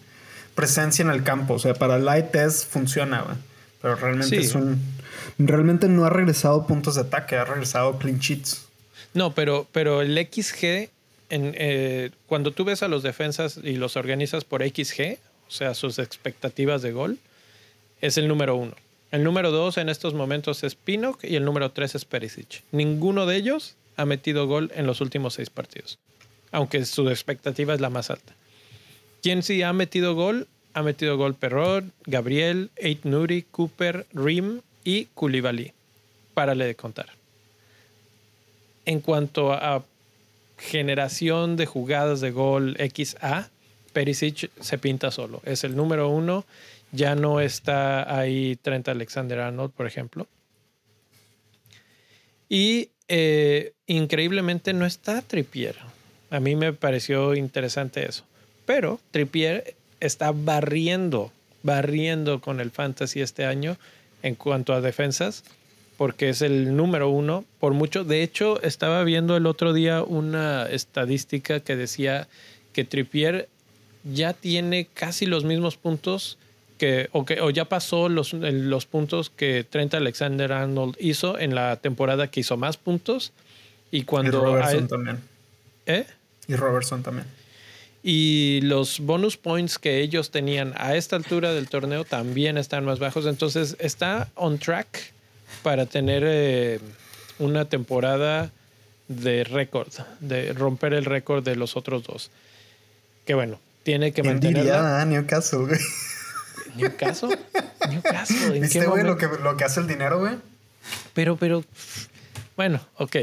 [0.56, 1.54] presencia en el campo.
[1.54, 3.38] O sea, para light test funciona, güey.
[3.84, 4.82] Pero realmente es un.
[5.38, 8.66] Realmente no ha regresado puntos de ataque, ha regresado clean sheets.
[9.14, 10.90] No, pero, pero el XG,
[11.30, 15.76] en, eh, cuando tú ves a los defensas y los organizas por XG, o sea,
[15.76, 17.20] sus expectativas de gol,
[18.02, 18.74] es el número uno.
[19.12, 22.64] El número dos en estos momentos es Pinnock y el número tres es Perisic.
[22.72, 26.00] Ninguno de ellos ha metido gol en los últimos seis partidos,
[26.52, 28.34] aunque su expectativa es la más alta.
[29.22, 30.48] ¿Quién sí ha metido gol?
[30.74, 35.74] Ha metido gol Perrot, Gabriel, Eit Nuri, Cooper, Rim y Koulibaly.
[36.34, 37.08] Párale de contar.
[38.86, 39.84] En cuanto a
[40.58, 43.50] generación de jugadas de gol XA,
[43.92, 45.42] Perisic se pinta solo.
[45.44, 46.46] Es el número uno.
[46.92, 50.28] Ya no está ahí Trent Alexander Arnold, por ejemplo.
[52.48, 55.76] Y eh, increíblemente no está Trippier.
[56.30, 58.24] A mí me pareció interesante eso.
[58.66, 61.32] Pero Trippier está barriendo,
[61.64, 63.78] barriendo con el fantasy este año
[64.24, 65.44] en cuanto a defensas,
[65.98, 68.04] porque es el número uno por mucho.
[68.04, 72.28] De hecho, estaba viendo el otro día una estadística que decía
[72.74, 73.48] que Trippier
[74.04, 76.38] ya tiene casi los mismos puntos
[76.78, 81.56] que o, que, o ya pasó los, los puntos que Trent Alexander Arnold hizo en
[81.56, 83.34] la temporada que hizo más puntos.
[83.92, 84.40] Y cuando.
[84.40, 85.20] Y Robertson también.
[85.86, 86.06] ¿Eh?
[86.48, 87.28] Y Robertson también.
[88.04, 93.00] Y los bonus points que ellos tenían a esta altura del torneo también están más
[93.00, 93.26] bajos.
[93.26, 95.12] Entonces está on track
[95.64, 96.80] para tener eh,
[97.40, 98.52] una temporada
[99.08, 102.30] de récord, de romper el récord de los otros dos.
[103.26, 104.62] Que bueno, tiene que mantenerla.
[104.62, 105.80] Diría, Newcastle, güey.
[106.78, 107.38] Newcastle.
[107.90, 108.56] Newcastle.
[108.56, 110.36] ¿En ¿Viste, güey, lo que, lo que hace el dinero, güey?
[111.14, 111.64] Pero, pero.
[112.56, 113.16] Bueno, ok.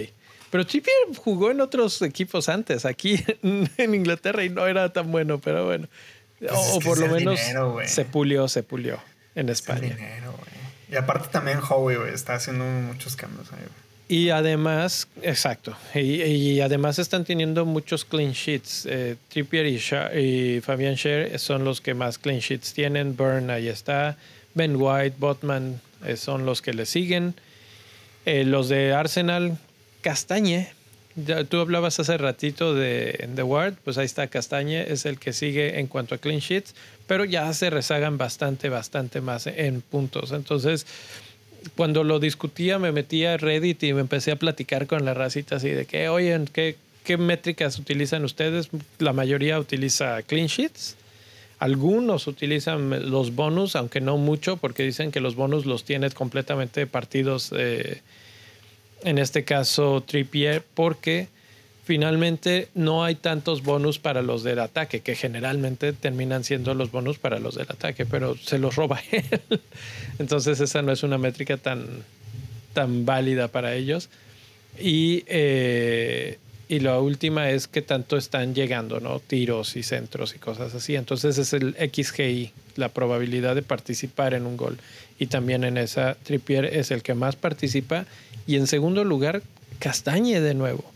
[0.50, 5.40] Pero Trippier jugó en otros equipos antes, aquí en Inglaterra, y no era tan bueno,
[5.40, 5.88] pero bueno.
[6.38, 8.94] Pues o, por lo menos dinero, se pulió, se pulió
[9.34, 9.94] en Es el España.
[9.96, 10.54] dinero, güey.
[10.90, 13.83] Y aparte también Howie, güey, está haciendo muchos cambios ahí, güey.
[14.06, 18.86] Y además, exacto, y, además están teniendo muchos clean sheets.
[18.86, 20.10] Eh, Trippier y, Sha-
[20.62, 23.16] Fabian Scher son los que más clean sheets tienen.
[23.16, 24.18] Burn ahí está.
[24.54, 27.34] Ben White, Botman eh, son los que le siguen.
[28.26, 29.58] Eh, los de Arsenal,
[30.02, 30.68] Castañe.
[31.16, 35.32] Ya, tú hablabas hace ratito de, de Ward, pues ahí está Castañe, es el que
[35.32, 36.74] sigue en cuanto a clean sheets,
[37.06, 40.32] pero ya se rezagan bastante, bastante más en puntos.
[40.32, 40.86] Entonces,
[41.76, 45.56] cuando lo discutía, me metí a Reddit y me empecé a platicar con la racita
[45.56, 48.68] así de que, oye, ¿qué, qué métricas utilizan ustedes?
[48.98, 50.96] La mayoría utiliza clean sheets.
[51.58, 56.86] Algunos utilizan los bonus, aunque no mucho, porque dicen que los bonus los tienes completamente
[56.86, 58.02] partidos, eh,
[59.02, 61.28] en este caso Trippier, porque
[61.84, 67.18] finalmente no hay tantos bonus para los del ataque, que generalmente terminan siendo los bonus
[67.18, 69.60] para los del ataque, pero se los roba él.
[70.18, 71.86] Entonces esa no es una métrica tan,
[72.72, 74.08] tan válida para ellos.
[74.80, 79.20] Y, eh, y la última es que tanto están llegando, ¿no?
[79.20, 80.96] Tiros y centros y cosas así.
[80.96, 84.78] Entonces es el XGI, la probabilidad de participar en un gol.
[85.18, 88.06] Y también en esa Trippier es el que más participa.
[88.46, 89.42] Y en segundo lugar,
[89.78, 90.93] Castañe de nuevo.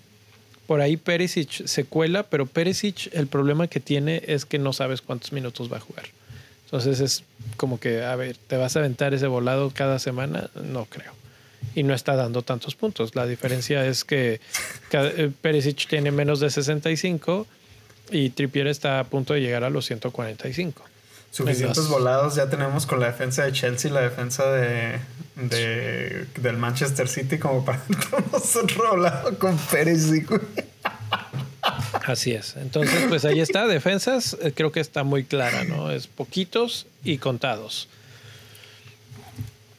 [0.68, 5.00] Por ahí Perisic se cuela, pero Perisic el problema que tiene es que no sabes
[5.00, 6.04] cuántos minutos va a jugar.
[6.66, 7.24] Entonces es
[7.56, 10.50] como que, a ver, ¿te vas a aventar ese volado cada semana?
[10.62, 11.14] No creo.
[11.74, 13.16] Y no está dando tantos puntos.
[13.16, 14.42] La diferencia es que
[14.92, 17.46] eh, Perisic tiene menos de 65
[18.10, 20.84] y Trippier está a punto de llegar a los 145.
[21.30, 24.98] Suficientes volados ya tenemos con la defensa de Chelsea y la defensa de,
[25.36, 30.40] de- del Manchester City como para tenernos otro volado con Pérez, güey.
[32.06, 32.56] Así es.
[32.56, 33.66] Entonces, pues ahí está.
[33.66, 35.90] Defensas, eh, creo que está muy clara, ¿no?
[35.90, 37.88] Es poquitos y contados.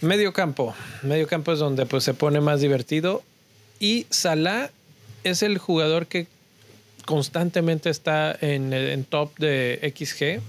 [0.02, 0.76] Medio campo.
[1.02, 3.24] Medio campo es donde pues se pone más divertido.
[3.80, 4.70] Y Salah
[5.24, 6.28] es el jugador que
[7.06, 10.41] constantemente está en, en top de XG,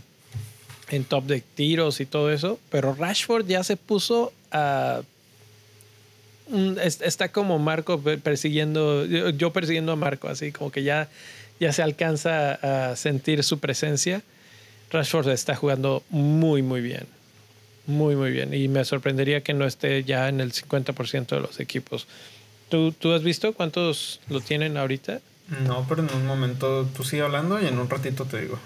[0.91, 2.59] en top de tiros y todo eso.
[2.71, 5.01] Pero Rashford ya se puso a
[6.83, 11.09] es- está como Marco per- persiguiendo, yo- persiguiendo a Marco, así como que ya,
[11.61, 14.23] ya se alcanza a sentir su presencia.
[14.91, 17.07] Rashford está jugando muy, muy bien.
[17.87, 18.53] Muy, muy bien.
[18.53, 22.07] Y me sorprendería que no esté ya en el 50% de los equipos.
[22.69, 25.21] ¿Tú, ¿Tú has visto cuántos lo tienen ahorita?
[25.67, 28.59] No, pero en un momento tú sigue hablando y en un ratito te digo.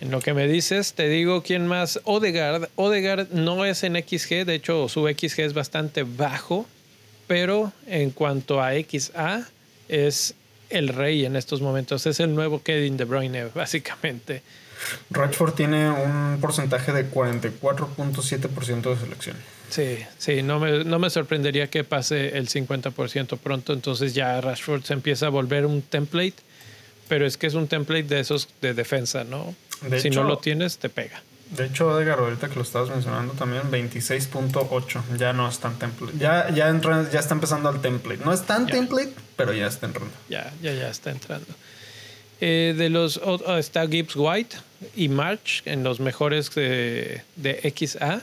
[0.00, 2.00] En lo que me dices, te digo quién más.
[2.04, 2.68] Odegaard.
[2.76, 6.66] Odegaard no es en XG, de hecho su XG es bastante bajo,
[7.26, 9.48] pero en cuanto a XA
[9.88, 10.34] es
[10.68, 12.06] el rey en estos momentos.
[12.06, 14.42] Es el nuevo Kevin De Bruyne, básicamente.
[15.10, 19.36] Rashford tiene un porcentaje de 44.7% de selección.
[19.70, 24.84] Sí, sí, no me, no me sorprendería que pase el 50% pronto, entonces ya Rashford
[24.84, 26.36] se empieza a volver un template,
[27.08, 29.54] pero es que es un template de esos de defensa, ¿no?
[30.00, 31.22] Si no lo tienes, te pega.
[31.50, 35.16] De hecho, Edgar, ahorita que lo estabas mencionando también, 26.8.
[35.16, 36.18] Ya no es tan template.
[36.18, 38.24] Ya, ya, entra, ya está empezando al template.
[38.24, 40.12] No es tan template, pero ya está entrando.
[40.28, 41.46] Ya, ya, ya está entrando.
[42.40, 44.56] Eh, de los oh, está Gibbs White
[44.96, 48.22] y March en los mejores de, de XA.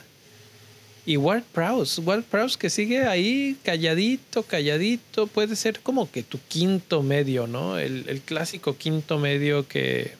[1.06, 6.39] Y Ward Prowse, Ward Prowse que sigue ahí calladito, calladito, puede ser como que tu
[6.47, 7.78] quinto medio, ¿no?
[7.78, 10.14] El, el clásico quinto medio que,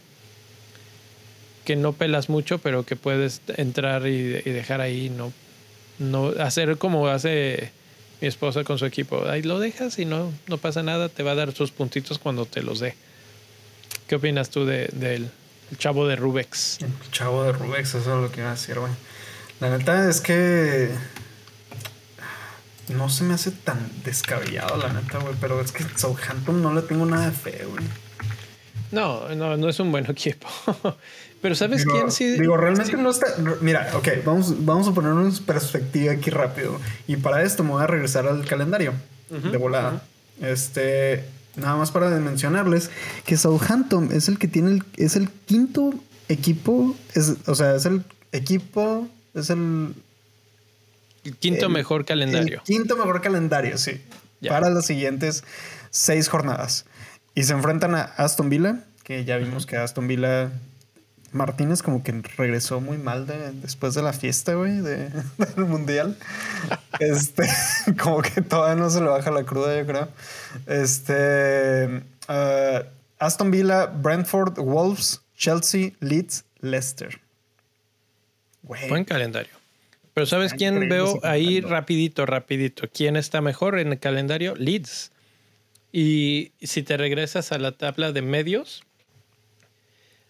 [1.66, 5.32] que no pelas mucho, pero que puedes entrar y, dejar ahí, no,
[5.99, 7.72] no hacer como hace
[8.22, 9.26] mi esposa con su equipo.
[9.28, 12.45] Ahí lo dejas y no, no pasa nada, te va a dar sus puntitos cuando
[12.45, 12.95] te los dé.
[14.07, 15.28] ¿Qué opinas tú del de,
[15.78, 16.80] chavo de Rubex?
[16.82, 18.91] El chavo de Rubex, eso es lo que iba a decir, güey.
[19.59, 20.89] La neta es que
[22.89, 25.36] no se me hace tan descabellado, la neta, güey.
[25.39, 27.86] Pero es que Southampton no le tengo nada de fe, güey.
[28.94, 30.48] No, no, no es un buen equipo.
[31.41, 32.38] Pero ¿sabes quién sí?
[32.39, 33.28] Digo, realmente no está.
[33.60, 36.80] Mira, ok, vamos, vamos a ponernos perspectiva aquí rápido.
[37.06, 38.94] Y para esto me voy a regresar al calendario
[39.30, 40.04] de volada.
[40.41, 41.26] Este.
[41.56, 42.89] Nada más para mencionarles
[43.26, 45.94] que Southampton es el que tiene el, es el quinto
[46.30, 46.96] equipo.
[47.14, 49.08] Es, o sea, es el equipo.
[49.34, 49.94] Es el.
[51.26, 52.60] El quinto mejor calendario.
[52.60, 54.02] El quinto mejor calendario, sí.
[54.48, 55.44] Para las siguientes
[55.89, 56.86] seis jornadas.
[57.36, 60.52] Y se enfrentan a Aston Villa, que ya vimos que Aston Villa
[61.32, 63.26] Martínez como que regresó muy mal
[63.62, 66.18] después de la fiesta, güey, de, del mundial.
[67.00, 67.44] Este,
[68.02, 70.08] como que todavía no se le baja la cruda, yo creo.
[70.68, 72.86] Este, uh,
[73.20, 77.20] Aston Villa, Brentford, Wolves, Chelsea, Leeds, Leicester.
[78.62, 79.52] Buen calendario.
[80.14, 82.88] Pero ¿sabes quién veo ahí rapidito, rapidito?
[82.94, 84.56] ¿Quién está mejor en el calendario?
[84.56, 85.12] Leeds.
[85.94, 88.84] Y si te regresas a la tabla de medios,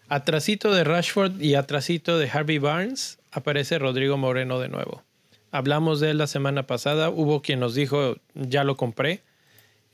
[0.08, 5.02] Atrasito de Rashford y atrasito de Harvey Barnes aparece Rodrigo Moreno de nuevo.
[5.50, 9.22] Hablamos de él la semana pasada, hubo quien nos dijo, ya lo compré.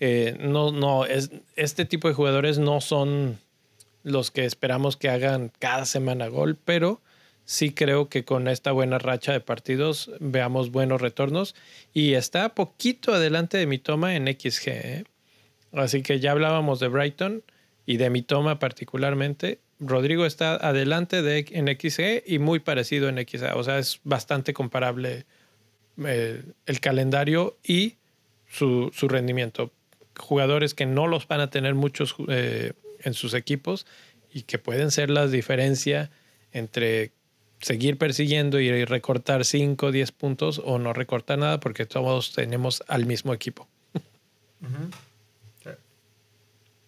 [0.01, 3.39] Eh, no, no, es, este tipo de jugadores no son
[4.03, 7.01] los que esperamos que hagan cada semana gol, pero
[7.45, 11.55] sí creo que con esta buena racha de partidos veamos buenos retornos
[11.93, 14.69] y está poquito adelante de mi toma en XG.
[14.69, 15.05] ¿eh?
[15.73, 17.43] Así que ya hablábamos de Brighton
[17.87, 19.61] y de mi toma particularmente.
[19.79, 23.57] Rodrigo está adelante de, en XE y muy parecido en XA.
[23.57, 25.25] O sea, es bastante comparable
[26.05, 27.97] eh, el calendario y
[28.49, 29.73] su, rendimiento.
[30.19, 33.87] Jugadores que no los van a tener muchos eh, en sus equipos
[34.33, 36.11] y que pueden ser la diferencia
[36.53, 37.13] entre
[37.61, 42.83] seguir persiguiendo y recortar 5 o 10 puntos o no recortar nada porque todos tenemos
[42.89, 43.69] al mismo equipo.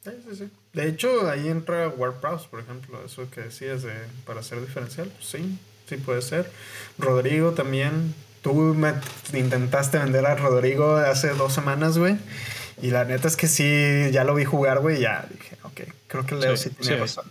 [0.04, 0.50] Sí, sí, sí.
[0.72, 3.92] De hecho, ahí entra WordPress, por ejemplo, eso que decías de
[4.26, 5.10] para ser diferencial.
[5.20, 6.50] Sí, sí puede ser.
[6.98, 8.14] Rodrigo también.
[8.42, 8.92] Tú me
[9.38, 12.16] intentaste vender a Rodrigo hace dos semanas, güey.
[12.82, 15.00] Y la neta es que sí, ya lo vi jugar, güey.
[15.00, 17.24] Ya dije, ok, creo que Leo sí, tiene razón.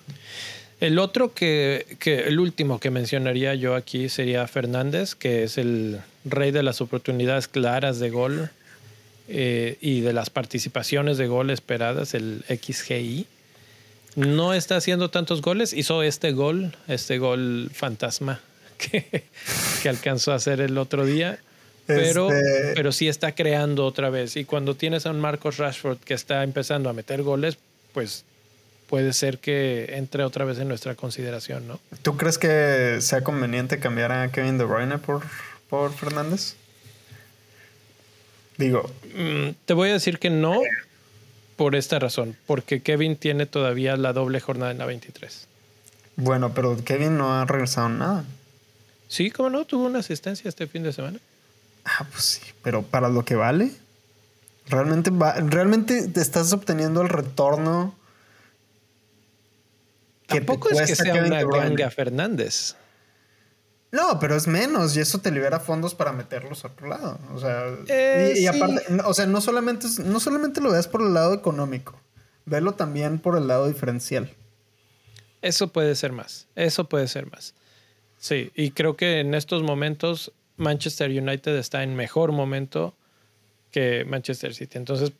[0.79, 5.99] El otro que, que, el último que mencionaría yo aquí sería Fernández, que es el
[6.23, 8.49] rey de las oportunidades claras de gol
[9.33, 13.25] eh, y de las participaciones de gol esperadas, el XGI.
[14.15, 18.41] No está haciendo tantos goles, hizo este gol, este gol fantasma
[18.77, 19.23] que,
[19.81, 21.39] que alcanzó a hacer el otro día.
[21.87, 24.35] Pero, este pero sí está creando otra vez.
[24.35, 27.57] Y cuando tienes a un Marcos Rashford que está empezando a meter goles,
[27.93, 28.25] pues
[28.87, 31.79] puede ser que entre otra vez en nuestra consideración, ¿no?
[32.01, 35.23] ¿Tú crees que sea conveniente cambiar a Kevin De Bruyne por,
[35.69, 36.55] por Fernández?
[38.61, 38.87] Digo.
[39.15, 40.61] Mm, te voy a decir que no
[41.55, 45.47] por esta razón, porque Kevin tiene todavía la doble jornada en la 23.
[46.15, 48.23] Bueno, pero Kevin no ha regresado nada.
[49.07, 49.65] Sí, ¿cómo no?
[49.65, 51.17] Tuvo una asistencia este fin de semana.
[51.85, 53.71] Ah, pues sí, pero para lo que vale,
[54.67, 57.95] realmente, va, realmente te estás obteniendo el retorno.
[60.27, 62.75] Que Tampoco es que sea una ganga Fernández.
[63.91, 67.19] No, pero es menos y eso te libera fondos para meterlos a otro lado.
[67.33, 71.13] O sea, y, eh, aparte, o sea, no solamente, no solamente lo veas por el
[71.13, 71.99] lado económico,
[72.45, 74.33] velo también por el lado diferencial.
[75.41, 77.53] Eso puede ser más, eso puede ser más.
[78.17, 82.95] Sí, y creo que en estos momentos Manchester United está en mejor momento
[83.71, 84.77] que Manchester City.
[84.77, 85.11] Entonces,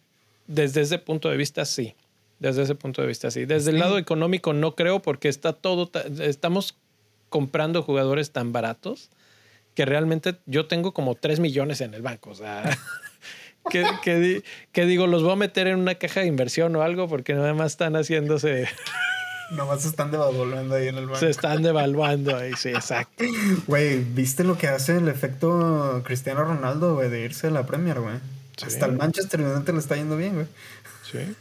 [0.48, 1.96] desde ese punto de vista, sí.
[2.40, 3.46] desde ese punto de vista, sí.
[3.46, 6.76] Desde el lado económico no creo porque está todo, estamos
[7.32, 9.10] comprando jugadores tan baratos
[9.74, 12.32] que realmente yo tengo como 3 millones en el banco.
[12.32, 12.78] O sea,
[13.72, 17.34] que, que, digo, los voy a meter en una caja de inversión o algo porque
[17.34, 18.68] nada más están haciéndose...
[19.52, 21.20] Nomás se están devaluando ahí en el banco.
[21.20, 23.24] Se están devaluando ahí, sí, exacto.
[23.68, 28.00] Güey, ¿viste lo que hace el efecto Cristiano Ronaldo, güey, de irse a la Premier,
[28.00, 28.16] güey?
[28.62, 30.46] Hasta el Manchester United le está yendo bien, güey.
[31.12, 31.36] Sí.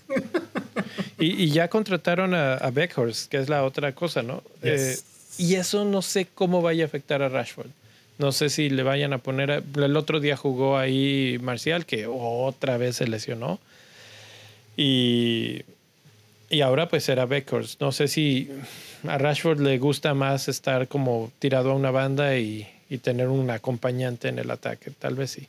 [1.18, 4.42] y, ya contrataron a, a Beckhorst, que es la otra cosa, ¿no?
[4.62, 4.96] Eh,
[5.40, 7.70] y eso no sé cómo vaya a afectar a Rashford.
[8.18, 9.62] No sé si le vayan a poner.
[9.74, 13.58] el otro día jugó ahí Marcial, que otra vez se lesionó.
[14.76, 15.62] Y,
[16.50, 17.78] y ahora pues será Beckers.
[17.80, 18.50] No sé si
[19.08, 23.48] a Rashford le gusta más estar como tirado a una banda y, y tener un
[23.48, 24.90] acompañante en el ataque.
[24.90, 25.48] Tal vez sí.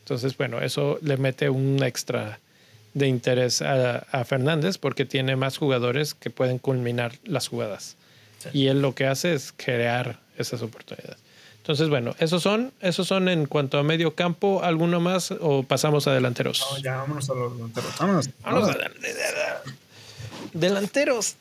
[0.00, 2.40] Entonces, bueno, eso le mete un extra
[2.92, 7.96] de interés a, a Fernández porque tiene más jugadores que pueden culminar las jugadas.
[8.52, 11.18] Y él lo que hace es crear esas oportunidades.
[11.58, 14.64] Entonces, bueno, esos son, esos son en cuanto a medio campo.
[14.64, 16.66] ¿Alguno más o pasamos a delanteros?
[16.70, 17.98] No, ya vámonos a los delanteros.
[17.98, 18.30] Vámonos.
[18.42, 18.78] Vámonos a
[20.54, 21.36] delanteros.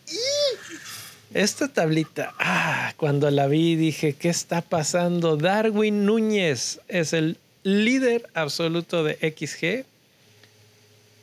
[1.33, 5.37] Esta tablita, ah, cuando la vi dije, ¿qué está pasando?
[5.37, 9.85] Darwin Núñez es el líder absoluto de XG.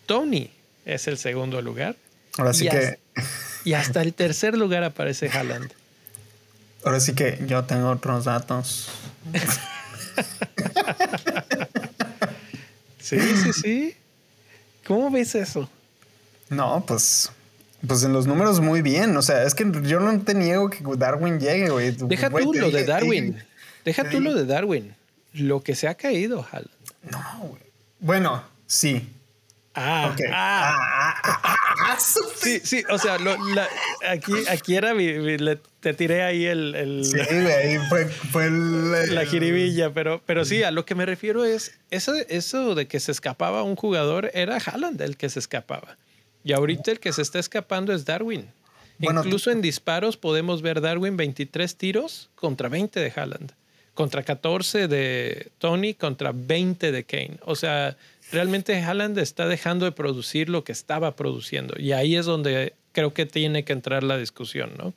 [0.06, 0.50] Tony
[0.84, 1.96] es el segundo lugar.
[2.38, 2.98] Ahora sí que.
[3.64, 5.72] y hasta el tercer lugar aparece Haaland.
[6.84, 8.90] Ahora sí que yo tengo otros datos.
[12.98, 13.96] sí, sí, sí.
[14.86, 15.68] ¿Cómo ves eso?
[16.50, 17.30] No, pues.
[17.86, 19.16] Pues en los números muy bien.
[19.16, 21.92] O sea, es que yo no te niego que Darwin llegue, güey.
[21.92, 23.42] Deja tú lo de Darwin.
[23.84, 24.94] Deja tú lo de Darwin.
[25.32, 26.70] Lo que se ha caído, Hal.
[27.10, 27.62] No, güey.
[28.00, 29.10] Bueno, sí.
[29.74, 31.14] Ah, ah.
[31.24, 31.56] ah,
[32.36, 33.18] sí, sí, o sea,
[34.08, 34.94] aquí, aquí era
[35.80, 37.78] te tiré ahí el, sí, ahí
[38.30, 38.50] fue,
[39.08, 43.00] la jiribilla, pero, pero sí, a lo que me refiero es eso, eso de que
[43.00, 45.96] se escapaba un jugador era Haaland el que se escapaba.
[46.42, 48.46] Y ahorita el que se está escapando es Darwin.
[49.00, 53.52] Incluso en disparos podemos ver Darwin 23 tiros contra 20 de Haaland,
[53.94, 57.38] contra 14 de Tony, contra 20 de Kane.
[57.42, 57.96] O sea,
[58.34, 61.74] realmente Haaland está dejando de producir lo que estaba produciendo.
[61.78, 64.92] Y ahí es donde creo que tiene que entrar la discusión, ¿no?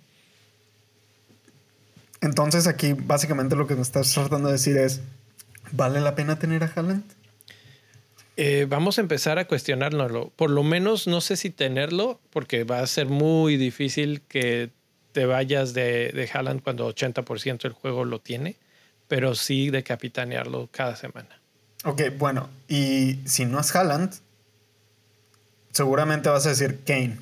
[2.21, 5.01] Entonces aquí básicamente lo que me estás tratando de decir es,
[5.71, 7.03] ¿vale la pena tener a Haaland?
[8.37, 10.31] Eh, vamos a empezar a cuestionárnoslo.
[10.35, 14.69] Por lo menos no sé si tenerlo, porque va a ser muy difícil que
[15.11, 18.55] te vayas de, de Haaland cuando 80% del juego lo tiene,
[19.07, 21.36] pero sí de capitanearlo cada semana.
[21.87, 24.13] Ok, bueno, y si no es Haaland,
[25.71, 27.17] seguramente vas a decir Kane.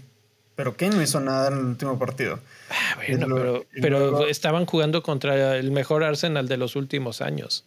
[0.55, 2.39] Pero Kane no hizo nada en el último partido.
[2.71, 7.65] Ah, bueno, pero, estaban jugando contra el mejor Arsenal de los últimos años.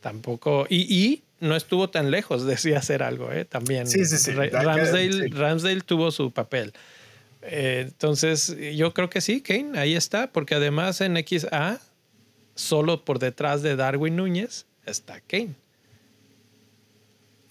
[0.00, 0.66] Tampoco.
[0.68, 3.46] Y, no estuvo tan lejos, decía hacer algo, ¿eh?
[3.46, 3.86] También.
[3.86, 4.32] Sí, sí, sí.
[4.32, 6.74] Ramsdale, tuvo su papel.
[7.40, 11.80] Eh, entonces, yo creo que sí, Kane, ahí está, porque además en XA,
[12.54, 15.54] solo por detrás de Darwin Núñez, está Kane.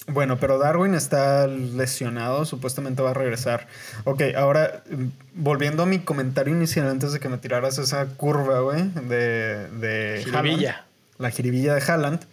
[0.08, 3.68] Bueno, pero Darwin está lesionado, supuestamente va a regresar.
[4.04, 4.84] Ok, ahora,
[5.34, 10.22] volviendo a mi comentario inicial antes de que me tiraras esa curva, güey, de, de
[10.26, 10.86] jiribilla.
[11.20, 12.26] la jiribilla de Haaland.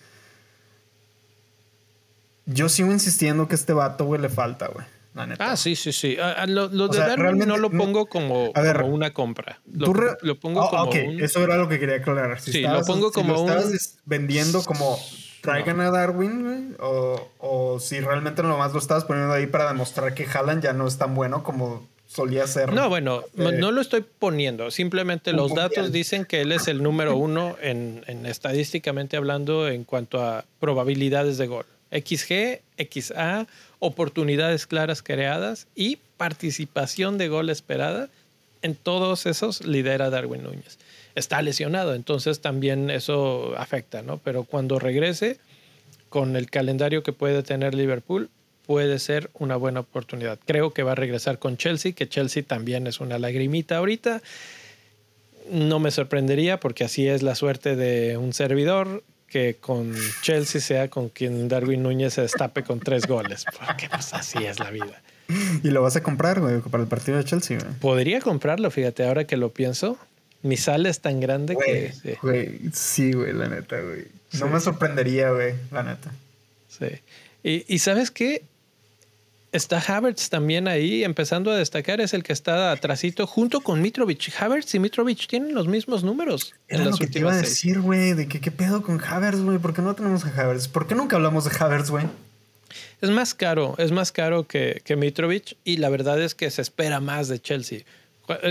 [2.47, 4.85] Yo sigo insistiendo que a este vato, güey, le falta, güey.
[5.15, 5.53] La neta.
[5.53, 6.17] Ah, sí, sí, sí.
[6.21, 9.61] Ah, ah, lo, de Darwin no lo pongo como, una compra.
[9.67, 10.93] Lo, pongo ah, como.
[10.93, 12.41] eso era lo que quería aclarar.
[12.41, 13.53] sí, lo pongo como un.
[14.07, 14.99] vendiendo como
[15.41, 20.15] traigan a Darwin, güey, o, o, si realmente nomás lo estabas poniendo ahí para demostrar
[20.15, 22.73] que Haaland ya no es tan bueno como solía ser.
[22.73, 24.71] No, bueno, eh, no lo estoy poniendo.
[24.71, 29.85] Simplemente los datos dicen que él es el número uno en, en, estadísticamente hablando en
[29.85, 31.67] cuanto a probabilidades de gol.
[31.93, 33.47] XG, XA,
[33.79, 38.09] oportunidades claras creadas y participación de gol esperada.
[38.63, 40.79] En todos esos lidera Darwin Núñez
[41.21, 44.19] está lesionado, entonces también eso afecta, ¿no?
[44.19, 45.39] Pero cuando regrese,
[46.11, 48.29] con el calendario que puede tener Liverpool,
[48.67, 50.39] puede ser una buena oportunidad.
[50.45, 54.21] Creo que va a regresar con Chelsea, que Chelsea también es una lagrimita ahorita.
[55.51, 60.89] No me sorprendería porque así es la suerte de un servidor que con Chelsea sea
[60.89, 65.01] con quien Darwin Núñez se destape con tres goles, porque pues así es la vida.
[65.63, 67.59] ¿Y lo vas a comprar, güey, para el partido de Chelsea?
[67.81, 69.97] Podría comprarlo, fíjate, ahora que lo pienso.
[70.43, 72.17] Mi sal es tan grande que.
[72.23, 74.07] Güey, sí, güey, la neta, güey.
[74.39, 76.13] No me sorprendería, güey, la neta.
[76.69, 76.87] Sí.
[77.43, 78.43] Y, y, sabes qué?
[79.53, 84.33] Está Havertz también ahí, empezando a destacar, es el que está atrasito junto con Mitrovic.
[84.39, 86.55] Havertz y Mitrovic tienen los mismos números.
[86.69, 89.59] Era lo que te iba a decir, güey, de que qué pedo con Havertz, güey,
[89.59, 90.69] ¿por qué no tenemos a Havertz?
[90.69, 92.07] ¿Por qué nunca hablamos de Havertz, güey?
[93.01, 96.63] Es más caro, es más caro que, que Mitrovic y la verdad es que se
[96.63, 97.81] espera más de Chelsea.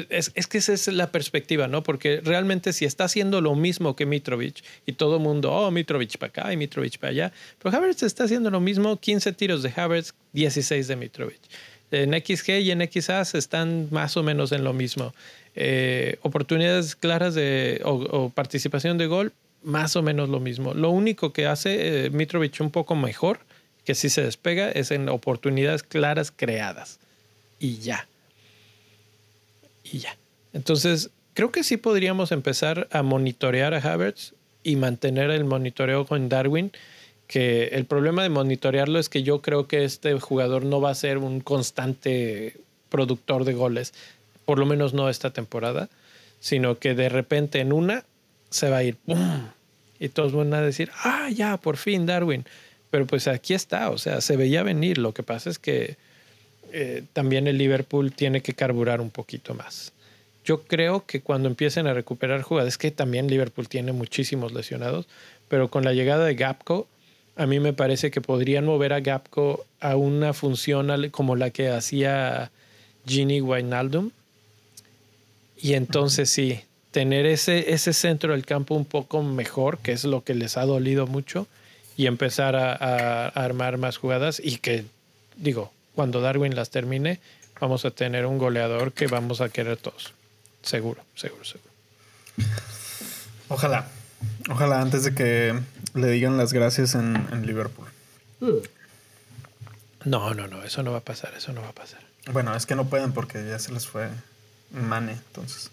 [0.09, 1.84] Es, es, que esa es la perspectiva, ¿no?
[1.84, 6.17] Porque realmente si está haciendo lo mismo que Mitrovic y todo el mundo, oh, Mitrovic
[6.17, 9.73] para acá y Mitrovic para allá, pero Havertz está haciendo lo mismo, 15 tiros de
[9.75, 11.39] Havertz, 16 de Mitrovic.
[11.91, 15.13] En XG y en XAS están más o menos en lo mismo.
[15.55, 20.73] Eh, oportunidades claras de, o, participación de gol, más o menos lo mismo.
[20.73, 23.39] Lo único que hace eh, Mitrovic un poco mejor,
[23.86, 26.99] que sí se despega, es en oportunidades claras creadas.
[27.59, 28.07] Y ya
[29.92, 30.18] y ya.
[30.54, 34.34] Entonces, creo que sí podríamos empezar a monitorear a Havertz
[34.64, 36.72] y mantener el monitoreo con Darwin.
[37.28, 40.96] Que el problema de monitorearlo es que yo creo que este jugador no va a
[40.96, 42.58] ser un constante
[42.90, 43.94] productor de goles,
[44.46, 45.90] por lo menos no esta temporada,
[46.40, 48.04] sino que de repente en una
[48.50, 49.48] se va a ir ¡pum!
[50.00, 52.46] y todos van a decir, ah, ya, por fin Darwin.
[52.90, 54.98] Pero pues aquí está, o sea, se veía venir.
[54.98, 55.98] Lo que pasa es que
[56.72, 59.93] eh, también el Liverpool tiene que carburar un poquito más.
[60.45, 65.07] Yo creo que cuando empiecen a recuperar jugadas, es que también Liverpool tiene muchísimos lesionados,
[65.47, 66.88] pero con la llegada de Gapco,
[67.36, 71.70] a mí me parece que podrían mover a Gapco a una función como la que
[71.70, 72.51] hacía
[73.05, 74.11] Gini Wijnaldum.
[75.61, 76.61] Y entonces sí,
[76.91, 80.65] tener ese, ese centro del campo un poco mejor, que es lo que les ha
[80.65, 81.47] dolido mucho,
[81.95, 84.86] y empezar a armar más jugadas y que,
[85.36, 87.20] digo, cuando Darwin las termine,
[87.60, 90.14] vamos a tener un goleador que vamos a querer todos.
[90.62, 91.70] Seguro, seguro, seguro.
[93.50, 93.88] Ojalá.
[94.50, 95.60] Ojalá antes de que
[95.94, 97.88] le digan las gracias en, Liverpool.
[100.06, 102.02] No, no, no, eso no va a pasar, eso no va a pasar.
[102.32, 104.10] Bueno, es que no pueden porque ya se les fue
[104.72, 105.72] Mane, entonces.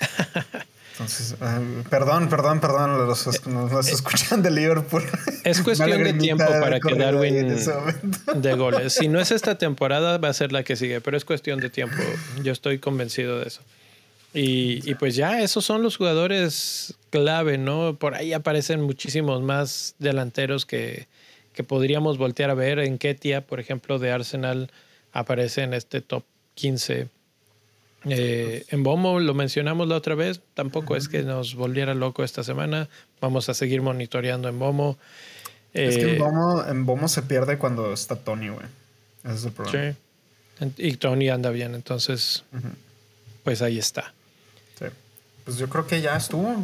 [0.92, 5.02] Entonces, eh, perdón, perdón, perdón, los, nos, eh, escuchan de Liverpool.
[5.42, 7.56] Es cuestión de tiempo para que Darwin
[8.34, 8.92] de goles.
[8.92, 11.70] Si no es esta temporada, va a ser la que sigue, pero es cuestión de
[11.70, 11.96] tiempo.
[12.42, 13.62] Yo estoy convencido de eso.
[14.34, 17.96] Y, y, pues ya, esos son los jugadores clave, ¿no?
[17.96, 21.06] Por ahí aparecen muchísimos más delanteros que,
[21.54, 22.78] que podríamos voltear a ver.
[22.78, 24.70] En Ketia, por ejemplo, de Arsenal,
[25.12, 26.24] aparece en este top
[26.54, 27.08] 15
[28.04, 32.42] eh, en Bomo lo mencionamos la otra vez, tampoco es que nos volviera loco esta
[32.42, 32.88] semana.
[33.20, 34.98] Vamos a seguir monitoreando en Bomo.
[35.72, 38.66] es que en Bomo, se pierde cuando está Tony, güey.
[39.24, 39.96] Ese es el problema.
[40.60, 40.72] Sí.
[40.78, 42.44] Y Tony anda bien, entonces,
[43.42, 44.12] pues ahí está.
[44.78, 44.86] Sí.
[45.44, 46.54] Pues yo creo que ya estuvo.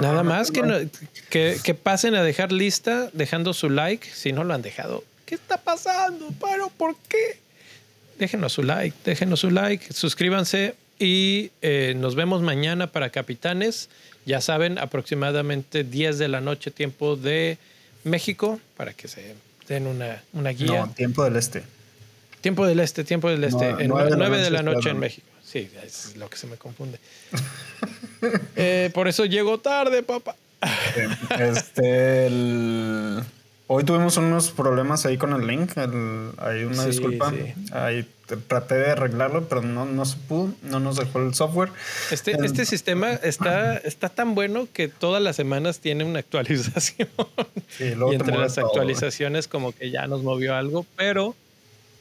[0.00, 0.88] Nada más que,
[1.30, 5.04] que, que pasen a dejar lista dejando su like si no lo han dejado.
[5.26, 6.28] ¿Qué está pasando?
[6.40, 7.44] ¿Pero por qué?
[8.18, 13.88] déjenos su like, déjenos su like, suscríbanse y eh, nos vemos mañana para Capitanes.
[14.26, 17.58] Ya saben, aproximadamente 10 de la noche, tiempo de
[18.04, 19.34] México, para que se
[19.68, 20.86] den una, una guía.
[20.86, 21.62] No, tiempo del este.
[22.40, 23.68] Tiempo del este, tiempo del este.
[23.70, 25.26] en 9 de la noche, en México.
[25.44, 26.98] Sí, es lo que se me confunde.
[28.56, 30.34] Eh, por eso llego tarde, papá.
[31.38, 32.26] este.
[32.26, 33.22] El...
[33.66, 35.72] Hoy tuvimos unos problemas ahí con el link.
[35.76, 37.34] hay una disculpa.
[37.72, 40.52] Ahí traté de arreglarlo, pero no, no se pudo.
[40.62, 41.70] No nos dejó el software.
[42.10, 47.08] Este, este sistema está, está tan bueno que todas las semanas tiene una actualización.
[47.78, 51.34] y entre las actualizaciones, como que ya nos movió algo, pero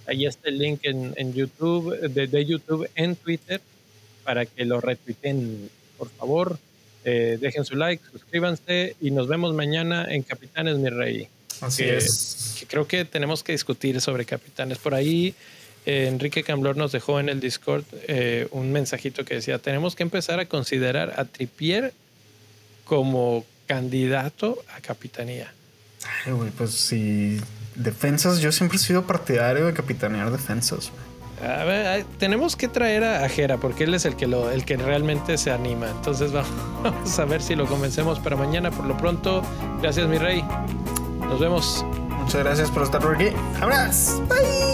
[0.07, 3.61] ahí está el link en, en YouTube, de, de, YouTube en Twitter,
[4.23, 6.57] para que lo retuiten, por favor.
[7.05, 11.27] Eh, dejen su like, suscríbanse y nos vemos mañana en Capitanes Mi Rey.
[11.59, 12.65] Así es.
[12.69, 14.77] creo que tenemos que discutir sobre capitanes.
[14.77, 15.35] Por ahí
[15.85, 20.03] eh, Enrique Camblor nos dejó en el Discord eh, un mensajito que decía, tenemos que
[20.03, 21.93] empezar a considerar a Tripier
[22.85, 25.53] como candidato a capitanía.
[26.25, 27.39] Ay, güey, pues si
[27.75, 30.91] defensas, yo siempre he sido partidario de capitanear defensas.
[31.41, 34.77] A ver, tenemos que traer a, Jera porque él es el que, lo, el que
[34.77, 35.89] realmente se anima.
[35.89, 36.31] Entonces
[36.83, 38.71] vamos a ver si lo convencemos para mañana.
[38.71, 39.43] Por lo pronto,
[39.81, 40.43] gracias mi rey.
[41.19, 41.85] Nos vemos.
[42.09, 43.35] Muchas gracias por estar por aquí.
[43.59, 44.21] ¡Abrazos!
[44.29, 44.72] Bye.